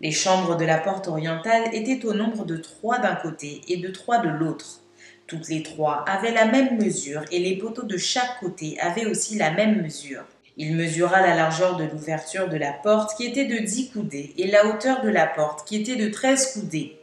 Les 0.00 0.12
chambres 0.12 0.56
de 0.56 0.64
la 0.64 0.78
porte 0.78 1.08
orientale 1.08 1.74
étaient 1.74 2.04
au 2.06 2.12
nombre 2.12 2.44
de 2.44 2.56
trois 2.58 2.98
d'un 2.98 3.14
côté 3.14 3.62
et 3.68 3.78
de 3.78 3.88
trois 3.88 4.18
de 4.18 4.28
l'autre. 4.28 4.82
Toutes 5.26 5.48
les 5.48 5.62
trois 5.62 6.04
avaient 6.06 6.32
la 6.32 6.44
même 6.44 6.78
mesure 6.78 7.22
et 7.32 7.40
les 7.40 7.56
poteaux 7.56 7.86
de 7.86 7.96
chaque 7.96 8.38
côté 8.40 8.78
avaient 8.80 9.06
aussi 9.06 9.36
la 9.36 9.50
même 9.50 9.82
mesure. 9.82 10.22
Il 10.58 10.76
mesura 10.76 11.20
la 11.20 11.34
largeur 11.34 11.76
de 11.76 11.84
l'ouverture 11.84 12.48
de 12.48 12.56
la 12.56 12.72
porte 12.72 13.16
qui 13.16 13.26
était 13.26 13.46
de 13.46 13.58
dix 13.58 13.90
coudées 13.90 14.32
et 14.38 14.46
la 14.46 14.66
hauteur 14.66 15.02
de 15.02 15.08
la 15.08 15.26
porte 15.26 15.66
qui 15.66 15.76
était 15.76 15.96
de 15.96 16.08
treize 16.08 16.52
coudées. 16.52 16.95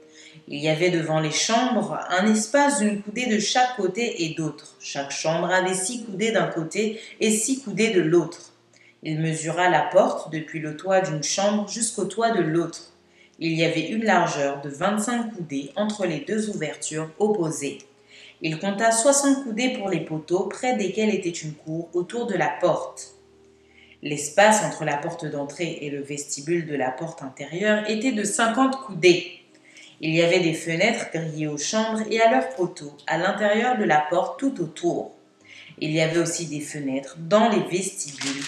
Il 0.48 0.60
y 0.60 0.68
avait 0.68 0.90
devant 0.90 1.20
les 1.20 1.32
chambres 1.32 2.00
un 2.10 2.30
espace 2.32 2.80
d'une 2.80 3.02
coudée 3.02 3.28
de 3.28 3.40
chaque 3.40 3.78
côté 3.78 4.26
et 4.26 4.34
d'autre. 4.34 4.76
Chaque 4.80 5.12
chambre 5.12 5.50
avait 5.50 5.74
six 5.74 6.04
coudées 6.04 6.32
d'un 6.32 6.48
côté 6.48 7.00
et 7.22 7.32
six 7.32 7.62
coudées 7.62 7.92
de 7.92 8.02
l'autre. 8.02 8.52
Il 9.04 9.20
mesura 9.20 9.70
la 9.70 9.82
porte 9.82 10.32
depuis 10.32 10.60
le 10.60 10.76
toit 10.76 11.02
d'une 11.02 11.24
chambre 11.24 11.70
jusqu'au 11.70 12.06
toit 12.06 12.32
de 12.32 12.42
l'autre. 12.42 12.94
Il 13.40 13.54
y 13.54 13.64
avait 13.64 13.90
une 13.90 14.04
largeur 14.04 14.62
de 14.62 14.70
vingt-cinq 14.70 15.34
coudées 15.34 15.72
entre 15.76 16.06
les 16.06 16.20
deux 16.20 16.50
ouvertures 16.50 17.10
opposées. 17.20 17.80
Il 18.42 18.60
compta 18.60 18.92
soixante 18.92 19.44
coudées 19.44 19.70
pour 19.78 19.90
les 19.90 20.02
poteaux, 20.02 20.48
près 20.48 20.76
desquels 20.76 21.14
était 21.14 21.30
une 21.30 21.54
cour 21.54 21.90
autour 21.94 22.28
de 22.28 22.36
la 22.36 22.50
porte. 22.60 23.16
L'espace 24.02 24.62
entre 24.64 24.84
la 24.84 24.98
porte 24.98 25.26
d'entrée 25.26 25.80
et 25.82 25.90
le 25.90 26.02
vestibule 26.02 26.68
de 26.68 26.76
la 26.76 26.92
porte 26.92 27.24
intérieure 27.24 27.90
était 27.90 28.12
de 28.12 28.26
cinquante 28.26 28.76
coudées. 28.86 29.43
Il 30.06 30.14
y 30.14 30.22
avait 30.22 30.42
des 30.42 30.54
fenêtres 30.54 31.06
grillées 31.14 31.48
aux 31.48 31.58
chambres 31.58 32.02
et 32.12 32.20
à 32.20 32.30
leurs 32.30 32.50
poteaux, 32.50 32.92
à 33.08 33.18
l'intérieur 33.18 33.78
de 33.78 33.86
la 33.86 34.06
porte 34.10 34.38
tout 34.38 34.62
autour. 34.62 35.14
Il 35.80 35.92
y 35.92 36.02
avait 36.02 36.18
aussi 36.18 36.46
des 36.46 36.60
fenêtres 36.60 37.16
dans 37.18 37.48
les 37.48 37.62
vestibules, 37.62 38.44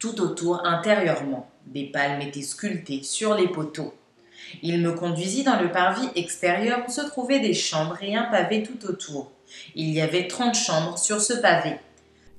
tout 0.00 0.20
autour 0.20 0.66
intérieurement. 0.66 1.48
Des 1.66 1.84
palmes 1.84 2.20
étaient 2.22 2.42
sculptées 2.42 3.04
sur 3.04 3.36
les 3.36 3.46
poteaux. 3.46 3.94
Il 4.64 4.80
me 4.80 4.90
conduisit 4.90 5.44
dans 5.44 5.60
le 5.60 5.70
parvis 5.70 6.08
extérieur 6.16 6.80
où 6.84 6.90
se 6.90 7.02
trouvaient 7.02 7.38
des 7.38 7.54
chambres 7.54 8.02
et 8.02 8.16
un 8.16 8.24
pavé 8.24 8.64
tout 8.64 8.84
autour. 8.86 9.30
Il 9.76 9.90
y 9.90 10.00
avait 10.00 10.26
trente 10.26 10.56
chambres 10.56 10.98
sur 10.98 11.20
ce 11.20 11.34
pavé. 11.34 11.76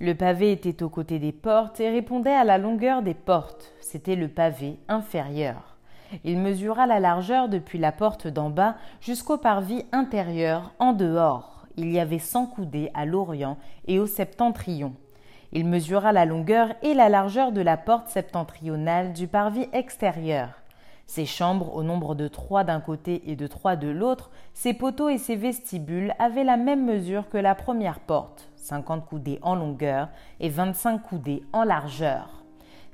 Le 0.01 0.13
pavé 0.13 0.51
était 0.51 0.83
aux 0.83 0.89
côtés 0.89 1.19
des 1.19 1.31
portes 1.31 1.79
et 1.79 1.89
répondait 1.89 2.35
à 2.35 2.43
la 2.43 2.57
longueur 2.57 3.01
des 3.01 3.13
portes. 3.13 3.71
C'était 3.79 4.17
le 4.17 4.27
pavé 4.27 4.75
inférieur. 4.89 5.74
Il 6.23 6.39
mesura 6.39 6.87
la 6.87 6.99
largeur 6.99 7.49
depuis 7.49 7.79
la 7.79 7.91
porte 7.91 8.27
d'en 8.27 8.49
bas 8.49 8.75
jusqu'au 9.01 9.37
parvis 9.37 9.85
intérieur 9.91 10.73
en 10.79 10.93
dehors. 10.93 11.65
Il 11.77 11.91
y 11.91 11.99
avait 11.99 12.19
cent 12.19 12.45
coudées 12.45 12.91
à 12.93 13.05
l'orient 13.05 13.57
et 13.87 13.99
au 13.99 14.07
septentrion. 14.07 14.93
Il 15.51 15.65
mesura 15.65 16.11
la 16.11 16.25
longueur 16.25 16.69
et 16.81 16.93
la 16.93 17.09
largeur 17.09 17.51
de 17.51 17.61
la 17.61 17.77
porte 17.77 18.09
septentrionale 18.09 19.13
du 19.13 19.27
parvis 19.27 19.67
extérieur. 19.73 20.49
Ces 21.07 21.25
chambres, 21.25 21.75
au 21.75 21.83
nombre 21.83 22.15
de 22.15 22.27
trois 22.27 22.63
d'un 22.63 22.79
côté 22.79 23.29
et 23.29 23.35
de 23.35 23.45
trois 23.45 23.75
de 23.75 23.87
l'autre, 23.87 24.31
ces 24.53 24.73
poteaux 24.73 25.09
et 25.09 25.19
ces 25.19 25.35
vestibules 25.35 26.15
avaient 26.17 26.43
la 26.43 26.57
même 26.57 26.83
mesure 26.83 27.29
que 27.29 27.37
la 27.37 27.55
première 27.55 27.99
porte, 27.99 28.49
cinquante 28.55 29.05
coudées 29.05 29.39
en 29.43 29.55
longueur 29.55 30.09
et 30.39 30.49
vingt-cinq 30.49 31.03
coudées 31.03 31.43
en 31.53 31.63
largeur. 31.63 32.34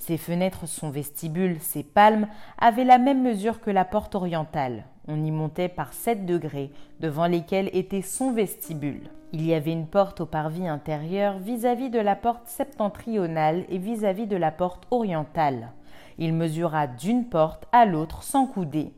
Ces 0.01 0.17
fenêtres, 0.17 0.67
son 0.67 0.89
vestibule, 0.89 1.57
ces 1.59 1.83
palmes 1.83 2.27
avaient 2.57 2.85
la 2.85 2.97
même 2.97 3.21
mesure 3.21 3.61
que 3.61 3.69
la 3.69 3.85
porte 3.85 4.15
orientale. 4.15 4.85
On 5.07 5.23
y 5.23 5.29
montait 5.29 5.69
par 5.69 5.93
sept 5.93 6.25
degrés, 6.25 6.71
devant 6.99 7.27
lesquels 7.27 7.69
était 7.71 8.01
son 8.01 8.31
vestibule. 8.31 9.11
Il 9.31 9.45
y 9.45 9.53
avait 9.53 9.71
une 9.71 9.85
porte 9.85 10.19
au 10.21 10.25
parvis 10.25 10.67
intérieur 10.67 11.37
vis-à-vis 11.37 11.91
de 11.91 11.99
la 11.99 12.15
porte 12.15 12.47
septentrionale 12.47 13.63
et 13.69 13.77
vis 13.77 14.03
à 14.03 14.11
-vis 14.11 14.27
de 14.27 14.37
la 14.37 14.49
porte 14.49 14.87
orientale. 14.89 15.69
Il 16.17 16.33
mesura 16.33 16.87
d'une 16.87 17.25
porte 17.25 17.67
à 17.71 17.85
l'autre 17.85 18.23
sans 18.23 18.47
coudées. 18.47 18.93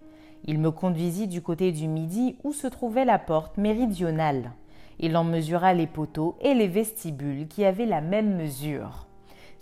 Il 0.45 0.57
me 0.57 0.71
conduisit 0.71 1.27
du 1.27 1.41
côté 1.41 1.73
du 1.73 1.89
midi 1.89 2.37
où 2.45 2.53
se 2.53 2.67
trouvait 2.67 3.03
la 3.03 3.19
porte 3.19 3.57
méridionale. 3.57 4.53
Il 4.99 5.17
en 5.17 5.25
mesura 5.25 5.73
les 5.73 5.87
poteaux 5.87 6.37
et 6.39 6.53
les 6.53 6.69
vestibules 6.69 7.49
qui 7.49 7.65
avaient 7.65 7.85
la 7.85 7.99
même 7.99 8.37
mesure. 8.37 9.07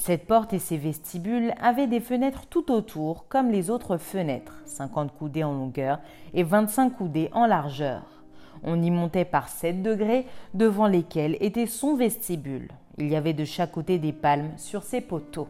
Cette 0.04 0.26
porte 0.26 0.52
et 0.54 0.58
ses 0.58 0.78
vestibules 0.78 1.54
avaient 1.62 1.86
des 1.86 2.00
fenêtres 2.00 2.48
tout 2.48 2.72
autour 2.72 3.28
comme 3.28 3.52
les 3.52 3.70
autres 3.70 3.98
fenêtres, 3.98 4.60
50 4.66 5.14
coudées 5.14 5.44
en 5.44 5.54
longueur 5.54 6.00
et 6.34 6.42
25 6.42 6.98
coudées 6.98 7.30
en 7.34 7.46
largeur. 7.46 8.24
On 8.64 8.82
y 8.82 8.90
montait 8.90 9.26
par 9.26 9.48
7 9.48 9.84
degrés 9.84 10.26
devant 10.56 10.88
lesquels 10.88 11.38
était 11.40 11.68
son 11.68 11.96
vestibule. 11.96 12.70
Il 12.98 13.10
y 13.10 13.16
avait 13.16 13.34
de 13.34 13.46
chaque 13.46 13.74
côté 13.74 14.00
des 14.00 14.12
palmes 14.12 14.54
sur 14.58 14.82
ses 14.82 15.02
poteaux. 15.02 15.50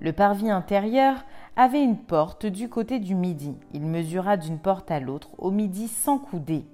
Le 0.00 0.12
parvis 0.12 0.50
intérieur 0.50 1.14
avait 1.54 1.84
une 1.84 1.98
porte 1.98 2.46
du 2.46 2.68
côté 2.68 2.98
du 2.98 3.14
midi. 3.14 3.54
Il 3.74 3.86
mesura 3.86 4.36
d'une 4.36 4.58
porte 4.58 4.90
à 4.90 4.98
l'autre 4.98 5.30
au 5.38 5.52
midi 5.52 5.86
sans 5.86 6.18
coudées. 6.18 6.66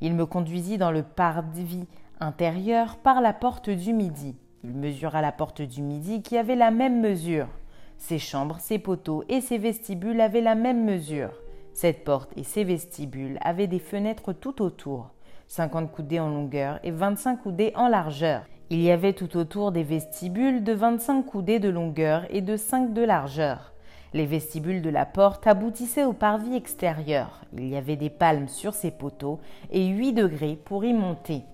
Il 0.00 0.14
me 0.14 0.24
conduisit 0.24 0.78
dans 0.78 0.90
le 0.90 1.02
parvis 1.02 1.86
intérieur 2.18 2.96
par 2.96 3.20
la 3.20 3.34
porte 3.34 3.68
du 3.68 3.92
midi. 3.92 4.36
Il 4.62 4.74
mesura 4.74 5.22
la 5.22 5.32
porte 5.32 5.62
du 5.62 5.80
midi 5.80 6.20
qui 6.20 6.36
avait 6.36 6.54
la 6.54 6.70
même 6.70 7.00
mesure, 7.00 7.48
Ces 7.96 8.18
chambres, 8.18 8.58
ces 8.60 8.78
poteaux 8.78 9.24
et 9.28 9.40
ces 9.40 9.56
vestibules 9.56 10.20
avaient 10.20 10.42
la 10.42 10.54
même 10.54 10.84
mesure. 10.84 11.32
Cette 11.72 12.04
porte 12.04 12.30
et 12.36 12.44
ces 12.44 12.64
vestibules 12.64 13.38
avaient 13.40 13.68
des 13.68 13.78
fenêtres 13.78 14.34
tout 14.34 14.60
autour, 14.60 15.12
50 15.48 15.90
coudées 15.90 16.20
en 16.20 16.28
longueur 16.28 16.78
et 16.82 16.90
25 16.90 17.42
coudées 17.42 17.72
en 17.74 17.88
largeur. 17.88 18.44
Il 18.68 18.82
y 18.82 18.90
avait 18.90 19.14
tout 19.14 19.34
autour 19.38 19.72
des 19.72 19.82
vestibules 19.82 20.62
de 20.62 20.74
25 20.74 21.22
coudées 21.24 21.58
de 21.58 21.70
longueur 21.70 22.26
et 22.28 22.42
de 22.42 22.56
5 22.56 22.92
de 22.92 23.02
largeur. 23.02 23.72
Les 24.12 24.26
vestibules 24.26 24.82
de 24.82 24.90
la 24.90 25.06
porte 25.06 25.46
aboutissaient 25.46 26.04
au 26.04 26.12
parvis 26.12 26.54
extérieur. 26.54 27.40
Il 27.54 27.66
y 27.66 27.76
avait 27.76 27.96
des 27.96 28.10
palmes 28.10 28.48
sur 28.48 28.74
ces 28.74 28.90
poteaux 28.90 29.40
et 29.70 29.86
8 29.86 30.12
degrés 30.12 30.58
pour 30.62 30.84
y 30.84 30.92
monter. 30.92 31.44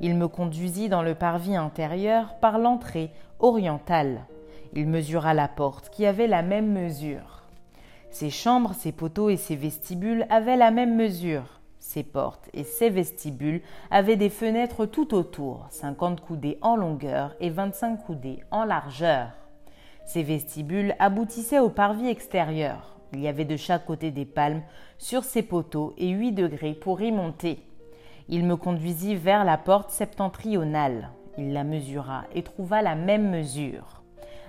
Il 0.00 0.14
me 0.14 0.28
conduisit 0.28 0.88
dans 0.88 1.02
le 1.02 1.14
parvis 1.14 1.56
intérieur 1.56 2.36
par 2.40 2.58
l'entrée 2.58 3.10
orientale. 3.38 4.26
Il 4.74 4.88
mesura 4.88 5.34
la 5.34 5.48
porte 5.48 5.90
qui 5.90 6.06
avait 6.06 6.26
la 6.26 6.42
même 6.42 6.72
mesure. 6.72 7.42
Ces 8.10 8.30
chambres, 8.30 8.74
ces 8.74 8.92
poteaux 8.92 9.30
et 9.30 9.36
ces 9.36 9.56
vestibules 9.56 10.26
avaient 10.30 10.56
la 10.56 10.70
même 10.70 10.96
mesure. 10.96 11.60
Ces 11.78 12.02
portes 12.02 12.48
et 12.52 12.64
ces 12.64 12.90
vestibules 12.90 13.62
avaient 13.90 14.16
des 14.16 14.28
fenêtres 14.28 14.86
tout 14.86 15.14
autour, 15.14 15.66
50 15.70 16.20
coudées 16.20 16.58
en 16.60 16.76
longueur 16.76 17.36
et 17.40 17.50
25 17.50 18.04
coudées 18.04 18.40
en 18.50 18.64
largeur. 18.64 19.28
Ces 20.04 20.22
vestibules 20.22 20.96
aboutissaient 20.98 21.58
au 21.58 21.70
parvis 21.70 22.08
extérieur. 22.08 22.96
Il 23.12 23.20
y 23.20 23.28
avait 23.28 23.44
de 23.44 23.56
chaque 23.56 23.86
côté 23.86 24.10
des 24.10 24.24
palmes 24.24 24.62
sur 24.98 25.24
ces 25.24 25.42
poteaux 25.42 25.94
et 25.96 26.08
8 26.08 26.32
degrés 26.32 26.74
pour 26.74 27.00
y 27.00 27.12
monter. 27.12 27.60
Il 28.28 28.44
me 28.44 28.56
conduisit 28.56 29.14
vers 29.14 29.44
la 29.44 29.56
porte 29.56 29.90
septentrionale. 29.90 31.10
Il 31.38 31.52
la 31.52 31.62
mesura 31.62 32.24
et 32.34 32.42
trouva 32.42 32.82
la 32.82 32.96
même 32.96 33.30
mesure, 33.30 34.02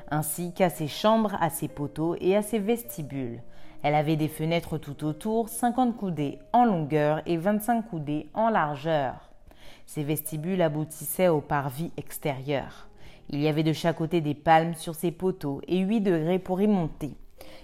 ainsi 0.09 0.51
qu'à 0.51 0.71
ses 0.71 0.87
chambres, 0.87 1.37
à 1.39 1.51
ses 1.51 1.67
poteaux 1.67 2.15
et 2.19 2.35
à 2.35 2.41
ses 2.41 2.57
vestibules. 2.57 3.41
Elle 3.83 3.93
avait 3.93 4.15
des 4.15 4.29
fenêtres 4.29 4.79
tout 4.79 5.05
autour, 5.05 5.49
50 5.49 5.95
coudées 5.95 6.39
en 6.53 6.65
longueur 6.65 7.21
et 7.27 7.37
25 7.37 7.83
coudées 7.83 8.27
en 8.33 8.49
largeur. 8.49 9.29
Ces 9.85 10.03
vestibules 10.03 10.63
aboutissaient 10.63 11.27
au 11.27 11.41
parvis 11.41 11.91
extérieur. 11.97 12.87
Il 13.29 13.41
y 13.41 13.47
avait 13.47 13.63
de 13.63 13.73
chaque 13.73 13.97
côté 13.97 14.21
des 14.21 14.33
palmes 14.33 14.73
sur 14.73 14.95
ces 14.95 15.11
poteaux 15.11 15.61
et 15.67 15.79
8 15.79 16.01
degrés 16.01 16.39
pour 16.39 16.61
y 16.61 16.67
monter. 16.67 17.15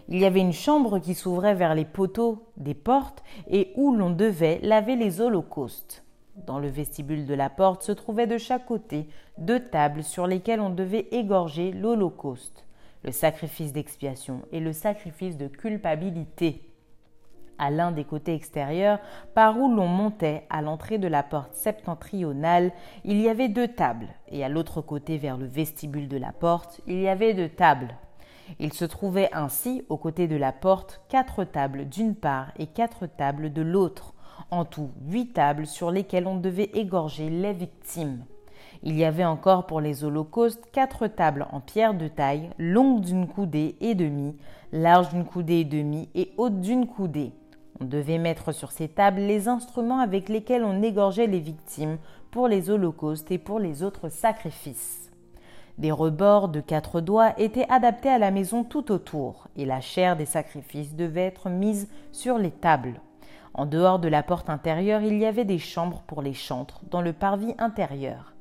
Il 0.09 0.19
y 0.19 0.25
avait 0.25 0.41
une 0.41 0.53
chambre 0.53 0.99
qui 0.99 1.13
s'ouvrait 1.13 1.55
vers 1.55 1.75
les 1.75 1.85
poteaux 1.85 2.43
des 2.57 2.73
portes 2.73 3.23
et 3.49 3.71
où 3.75 3.95
l'on 3.95 4.09
devait 4.09 4.59
laver 4.61 4.95
les 4.95 5.21
holocaustes. 5.21 6.03
Dans 6.35 6.59
le 6.59 6.67
vestibule 6.67 7.25
de 7.25 7.33
la 7.33 7.49
porte 7.49 7.83
se 7.83 7.91
trouvaient 7.91 8.27
de 8.27 8.37
chaque 8.37 8.65
côté 8.65 9.07
deux 9.37 9.59
tables 9.59 10.03
sur 10.03 10.27
lesquelles 10.27 10.61
on 10.61 10.71
devait 10.71 11.07
égorger 11.11 11.71
l'holocauste 11.71 12.63
le 13.03 13.11
sacrifice 13.11 13.73
d'expiation 13.73 14.41
et 14.51 14.59
le 14.59 14.73
sacrifice 14.73 15.37
de 15.37 15.47
culpabilité. 15.47 16.61
À 17.59 17.69
l'un 17.69 17.91
des 17.91 18.03
côtés 18.03 18.33
extérieurs, 18.33 18.99
par 19.35 19.59
où 19.59 19.71
l'on 19.73 19.87
montait 19.87 20.45
à 20.49 20.61
l'entrée 20.61 20.97
de 20.97 21.07
la 21.07 21.21
porte 21.21 21.53
septentrionale, 21.53 22.71
il 23.05 23.21
y 23.21 23.29
avait 23.29 23.49
deux 23.49 23.67
tables, 23.67 24.07
et 24.29 24.43
à 24.43 24.49
l'autre 24.49 24.81
côté 24.81 25.17
vers 25.17 25.37
le 25.37 25.45
vestibule 25.45 26.07
de 26.07 26.17
la 26.17 26.31
porte, 26.31 26.81
il 26.87 26.99
y 26.99 27.07
avait 27.07 27.33
deux 27.33 27.49
tables. 27.49 27.95
Il 28.59 28.73
se 28.73 28.85
trouvait 28.85 29.29
ainsi, 29.33 29.83
aux 29.89 29.97
côtés 29.97 30.27
de 30.27 30.35
la 30.35 30.51
porte, 30.51 31.01
quatre 31.09 31.43
tables 31.43 31.85
d'une 31.85 32.15
part 32.15 32.51
et 32.57 32.67
quatre 32.67 33.07
tables 33.07 33.51
de 33.51 33.61
l'autre, 33.61 34.13
en 34.51 34.65
tout 34.65 34.91
huit 35.07 35.33
tables 35.33 35.67
sur 35.67 35.91
lesquelles 35.91 36.27
on 36.27 36.37
devait 36.37 36.69
égorger 36.73 37.29
les 37.29 37.53
victimes. 37.53 38.25
Il 38.81 38.97
y 38.97 39.05
avait 39.05 39.25
encore 39.25 39.65
pour 39.65 39.79
les 39.79 40.03
holocaustes 40.03 40.69
quatre 40.71 41.07
tables 41.07 41.47
en 41.51 41.61
pierre 41.61 41.93
de 41.93 42.07
taille, 42.07 42.49
longues 42.57 43.01
d'une 43.01 43.27
coudée 43.27 43.77
et 43.79 43.95
demie, 43.95 44.35
larges 44.71 45.09
d'une 45.09 45.25
coudée 45.25 45.59
et 45.59 45.65
demie 45.65 46.09
et 46.15 46.33
hautes 46.37 46.59
d'une 46.59 46.87
coudée. 46.87 47.31
On 47.79 47.85
devait 47.85 48.17
mettre 48.17 48.51
sur 48.51 48.71
ces 48.71 48.89
tables 48.89 49.21
les 49.21 49.47
instruments 49.47 49.99
avec 49.99 50.29
lesquels 50.29 50.63
on 50.63 50.81
égorgeait 50.81 51.27
les 51.27 51.39
victimes 51.39 51.97
pour 52.29 52.47
les 52.47 52.69
holocaustes 52.69 53.31
et 53.31 53.37
pour 53.37 53.59
les 53.59 53.83
autres 53.83 54.09
sacrifices. 54.09 55.12
Des 55.79 55.91
rebords 55.91 56.49
de 56.49 56.61
quatre 56.61 57.01
doigts 57.01 57.33
étaient 57.39 57.69
adaptés 57.69 58.09
à 58.09 58.19
la 58.19 58.29
maison 58.29 58.63
tout 58.63 58.91
autour, 58.91 59.47
et 59.55 59.65
la 59.65 59.81
chair 59.81 60.15
des 60.15 60.25
sacrifices 60.25 60.95
devait 60.95 61.25
être 61.25 61.49
mise 61.49 61.89
sur 62.11 62.37
les 62.37 62.51
tables. 62.51 63.01
En 63.55 63.65
dehors 63.65 63.99
de 63.99 64.07
la 64.07 64.21
porte 64.21 64.49
intérieure, 64.49 65.01
il 65.01 65.17
y 65.17 65.25
avait 65.25 65.45
des 65.45 65.59
chambres 65.59 66.03
pour 66.05 66.21
les 66.21 66.33
chantres 66.33 66.81
dans 66.91 67.01
le 67.01 67.13
parvis 67.13 67.55
intérieur. 67.57 68.33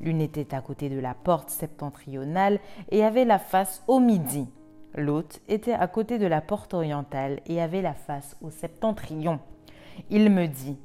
L'une 0.00 0.20
était 0.20 0.54
à 0.54 0.60
côté 0.60 0.88
de 0.88 0.98
la 0.98 1.14
porte 1.14 1.50
septentrionale 1.50 2.58
et 2.90 3.04
avait 3.04 3.24
la 3.24 3.38
face 3.38 3.82
au 3.86 4.00
midi. 4.00 4.48
L'autre 4.96 5.38
était 5.48 5.72
à 5.72 5.86
côté 5.86 6.18
de 6.18 6.26
la 6.26 6.40
porte 6.40 6.74
orientale 6.74 7.40
et 7.46 7.60
avait 7.60 7.82
la 7.82 7.94
face 7.94 8.36
au 8.42 8.50
septentrion. 8.50 9.38
Il 10.10 10.30
me 10.30 10.46
dit 10.46 10.78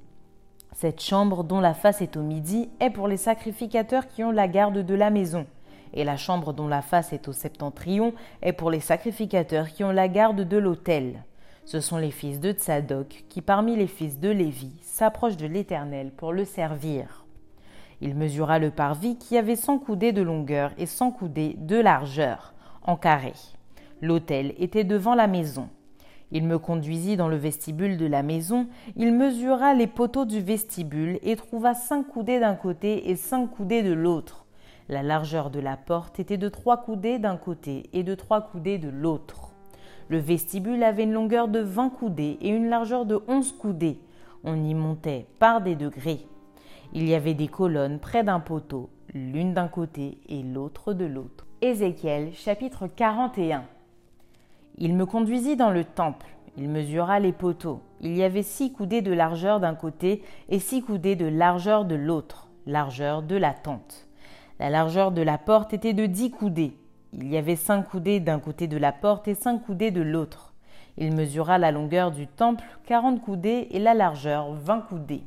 Cette 0.71 1.01
chambre 1.01 1.43
dont 1.43 1.59
la 1.59 1.73
face 1.73 2.01
est 2.01 2.17
au 2.17 2.21
midi 2.21 2.69
est 2.79 2.91
pour 2.91 3.07
les 3.07 3.17
sacrificateurs 3.17 4.07
qui 4.07 4.23
ont 4.23 4.31
la 4.31 4.47
garde 4.47 4.79
de 4.79 4.95
la 4.95 5.09
maison, 5.09 5.45
et 5.93 6.03
la 6.03 6.17
chambre 6.17 6.53
dont 6.53 6.67
la 6.67 6.81
face 6.81 7.13
est 7.13 7.27
au 7.27 7.33
septentrion 7.33 8.13
est 8.41 8.53
pour 8.53 8.71
les 8.71 8.79
sacrificateurs 8.79 9.69
qui 9.69 9.83
ont 9.83 9.91
la 9.91 10.07
garde 10.07 10.41
de 10.41 10.57
l'autel. 10.57 11.23
Ce 11.65 11.79
sont 11.79 11.97
les 11.97 12.11
fils 12.11 12.39
de 12.39 12.51
Tsadok 12.51 13.25
qui, 13.27 13.41
parmi 13.41 13.75
les 13.75 13.87
fils 13.87 14.19
de 14.19 14.29
Lévi, 14.29 14.71
s'approchent 14.81 15.37
de 15.37 15.47
l'Éternel 15.47 16.11
pour 16.11 16.31
le 16.31 16.45
servir. 16.45 17.25
Il 18.01 18.15
mesura 18.15 18.59
le 18.59 18.71
parvis 18.71 19.17
qui 19.17 19.37
avait 19.37 19.55
cent 19.55 19.79
coudées 19.79 20.11
de 20.11 20.21
longueur 20.21 20.71
et 20.77 20.85
cent 20.85 21.11
coudées 21.11 21.55
de 21.57 21.77
largeur, 21.77 22.53
en 22.83 22.97
carré. 22.97 23.33
L'autel 24.01 24.53
était 24.57 24.83
devant 24.83 25.15
la 25.15 25.27
maison. 25.27 25.69
Il 26.31 26.43
me 26.43 26.59
conduisit 26.59 27.17
dans 27.17 27.29
le 27.29 27.37
vestibule 27.37 27.97
de 27.97 28.05
la 28.05 28.21
maison, 28.21 28.67
il 28.95 29.13
mesura 29.13 29.73
les 29.73 29.87
poteaux 29.87 30.25
du 30.25 30.41
vestibule 30.41 31.19
et 31.23 31.35
trouva 31.35 31.73
cinq 31.73 32.07
coudées 32.07 32.39
d'un 32.39 32.55
côté 32.55 33.09
et 33.09 33.15
cinq 33.15 33.47
coudées 33.47 33.83
de 33.83 33.93
l'autre. 33.93 34.44
La 34.87 35.01
largeur 35.01 35.49
de 35.49 35.59
la 35.59 35.77
porte 35.77 36.19
était 36.19 36.37
de 36.37 36.47
trois 36.47 36.77
coudées 36.77 37.17
d'un 37.17 37.37
côté 37.37 37.89
et 37.93 38.03
de 38.03 38.13
trois 38.13 38.41
coudées 38.41 38.77
de 38.77 38.89
l'autre. 38.89 39.55
Le 40.09 40.19
vestibule 40.19 40.83
avait 40.83 41.05
une 41.05 41.13
longueur 41.13 41.47
de 41.47 41.59
vingt 41.59 41.89
coudées 41.89 42.37
et 42.39 42.49
une 42.49 42.69
largeur 42.69 43.07
de 43.07 43.19
onze 43.27 43.51
coudées. 43.51 43.99
On 44.43 44.63
y 44.63 44.75
montait 44.75 45.25
par 45.39 45.61
des 45.61 45.75
degrés. 45.75 46.19
Il 46.93 47.09
y 47.09 47.15
avait 47.15 47.33
des 47.33 47.47
colonnes 47.47 47.97
près 47.97 48.23
d'un 48.23 48.39
poteau, 48.39 48.91
l'une 49.11 49.55
d'un 49.55 49.67
côté 49.67 50.19
et 50.29 50.43
l'autre 50.43 50.93
de 50.93 51.05
l'autre. 51.05 51.47
Ézéchiel 51.61 52.31
chapitre 52.33 52.85
41 52.85 53.63
Il 54.77 54.95
me 54.95 55.07
conduisit 55.07 55.55
dans 55.55 55.71
le 55.71 55.83
temple. 55.83 56.27
Il 56.57 56.69
mesura 56.69 57.19
les 57.19 57.33
poteaux. 57.33 57.81
Il 58.01 58.15
y 58.15 58.21
avait 58.21 58.43
six 58.43 58.71
coudées 58.71 59.01
de 59.01 59.13
largeur 59.13 59.59
d'un 59.59 59.73
côté 59.73 60.21
et 60.49 60.59
six 60.59 60.83
coudées 60.83 61.15
de 61.15 61.25
largeur 61.25 61.85
de 61.85 61.95
l'autre, 61.95 62.49
largeur 62.67 63.23
de 63.23 63.35
la 63.35 63.53
tente. 63.53 64.04
La 64.59 64.69
largeur 64.69 65.11
de 65.11 65.21
la 65.21 65.37
porte 65.37 65.73
était 65.73 65.93
de 65.93 66.05
dix 66.05 66.31
coudées. 66.31 66.77
Il 67.11 67.27
y 67.27 67.37
avait 67.37 67.57
cinq 67.57 67.89
coudées 67.89 68.21
d'un 68.21 68.39
côté 68.39 68.67
de 68.67 68.77
la 68.77 68.93
porte 68.93 69.27
et 69.27 69.35
cinq 69.35 69.65
coudées 69.65 69.91
de 69.91 70.01
l'autre. 70.01 70.53
Il 70.97 71.13
mesura 71.13 71.57
la 71.57 71.71
longueur 71.71 72.11
du 72.11 72.25
temple, 72.25 72.63
quarante 72.85 73.21
coudées, 73.21 73.67
et 73.71 73.79
la 73.79 73.93
largeur, 73.93 74.53
vingt 74.53 74.79
coudées. 74.79 75.23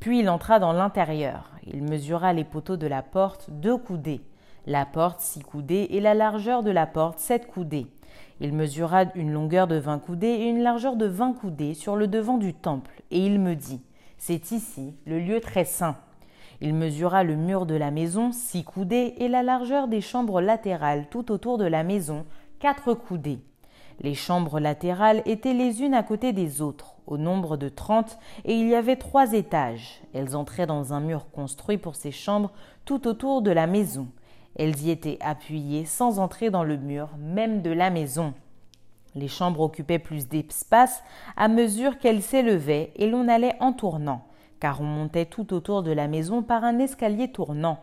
Puis 0.00 0.20
il 0.20 0.28
entra 0.28 0.58
dans 0.58 0.72
l'intérieur. 0.72 1.52
Il 1.66 1.84
mesura 1.84 2.32
les 2.32 2.44
poteaux 2.44 2.76
de 2.76 2.88
la 2.88 3.02
porte 3.02 3.48
deux 3.50 3.76
coudées, 3.76 4.22
la 4.66 4.84
porte 4.84 5.20
six 5.20 5.40
coudées 5.40 5.86
et 5.90 6.00
la 6.00 6.14
largeur 6.14 6.64
de 6.64 6.70
la 6.70 6.86
porte 6.86 7.20
sept 7.20 7.46
coudées. 7.46 7.86
Il 8.40 8.52
mesura 8.52 9.04
une 9.14 9.32
longueur 9.32 9.68
de 9.68 9.76
vingt 9.76 10.00
coudées 10.00 10.26
et 10.26 10.48
une 10.48 10.62
largeur 10.62 10.96
de 10.96 11.06
vingt 11.06 11.32
coudées 11.32 11.74
sur 11.74 11.94
le 11.94 12.08
devant 12.08 12.38
du 12.38 12.54
temple, 12.54 13.02
et 13.10 13.24
il 13.24 13.38
me 13.40 13.54
dit 13.54 13.80
C'est 14.18 14.50
ici 14.50 14.94
le 15.06 15.20
lieu 15.20 15.40
très 15.40 15.64
saint. 15.64 15.96
Il 16.60 16.74
mesura 16.74 17.24
le 17.24 17.36
mur 17.36 17.66
de 17.66 17.74
la 17.74 17.90
maison, 17.90 18.32
six 18.32 18.64
coudées, 18.64 19.14
et 19.18 19.28
la 19.28 19.42
largeur 19.42 19.88
des 19.88 20.00
chambres 20.00 20.40
latérales 20.40 21.06
tout 21.10 21.30
autour 21.30 21.58
de 21.58 21.66
la 21.66 21.82
maison, 21.82 22.24
quatre 22.58 22.94
coudées. 22.94 23.40
Les 24.00 24.14
chambres 24.14 24.60
latérales 24.60 25.22
étaient 25.24 25.54
les 25.54 25.82
unes 25.82 25.94
à 25.94 26.02
côté 26.02 26.32
des 26.32 26.60
autres 26.60 26.96
au 27.06 27.18
nombre 27.18 27.56
de 27.56 27.68
trente, 27.68 28.18
et 28.44 28.54
il 28.54 28.68
y 28.68 28.74
avait 28.74 28.96
trois 28.96 29.32
étages. 29.32 30.02
Elles 30.12 30.36
entraient 30.36 30.66
dans 30.66 30.92
un 30.92 31.00
mur 31.00 31.30
construit 31.30 31.78
pour 31.78 31.94
ces 31.94 32.10
chambres 32.10 32.50
tout 32.84 33.06
autour 33.06 33.42
de 33.42 33.50
la 33.50 33.66
maison. 33.66 34.08
Elles 34.56 34.80
y 34.82 34.90
étaient 34.90 35.18
appuyées 35.20 35.84
sans 35.84 36.18
entrer 36.18 36.50
dans 36.50 36.64
le 36.64 36.76
mur 36.76 37.10
même 37.18 37.62
de 37.62 37.70
la 37.70 37.90
maison. 37.90 38.34
Les 39.14 39.28
chambres 39.28 39.60
occupaient 39.60 39.98
plus 39.98 40.28
d'espace 40.28 41.02
à 41.36 41.48
mesure 41.48 41.98
qu'elles 41.98 42.22
s'élevaient 42.22 42.92
et 42.96 43.06
l'on 43.06 43.28
allait 43.28 43.56
en 43.60 43.72
tournant, 43.72 44.26
car 44.60 44.80
on 44.80 44.84
montait 44.84 45.26
tout 45.26 45.52
autour 45.54 45.82
de 45.82 45.92
la 45.92 46.08
maison 46.08 46.42
par 46.42 46.64
un 46.64 46.78
escalier 46.78 47.28
tournant. 47.28 47.78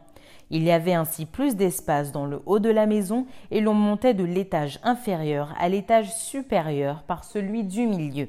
Il 0.50 0.64
y 0.64 0.72
avait 0.72 0.94
ainsi 0.94 1.26
plus 1.26 1.56
d'espace 1.56 2.12
dans 2.12 2.26
le 2.26 2.42
haut 2.46 2.60
de 2.60 2.70
la 2.70 2.86
maison 2.86 3.26
et 3.52 3.62
l'on 3.62 3.74
montait 3.74 4.14
de 4.14 4.24
l'étage 4.24 4.80
inférieur 4.84 5.54
à 5.60 5.70
l'étage 5.70 6.14
supérieur 6.14 7.04
par 7.04 7.24
celui 7.24 7.64
du 7.64 7.88
milieu. 7.88 8.28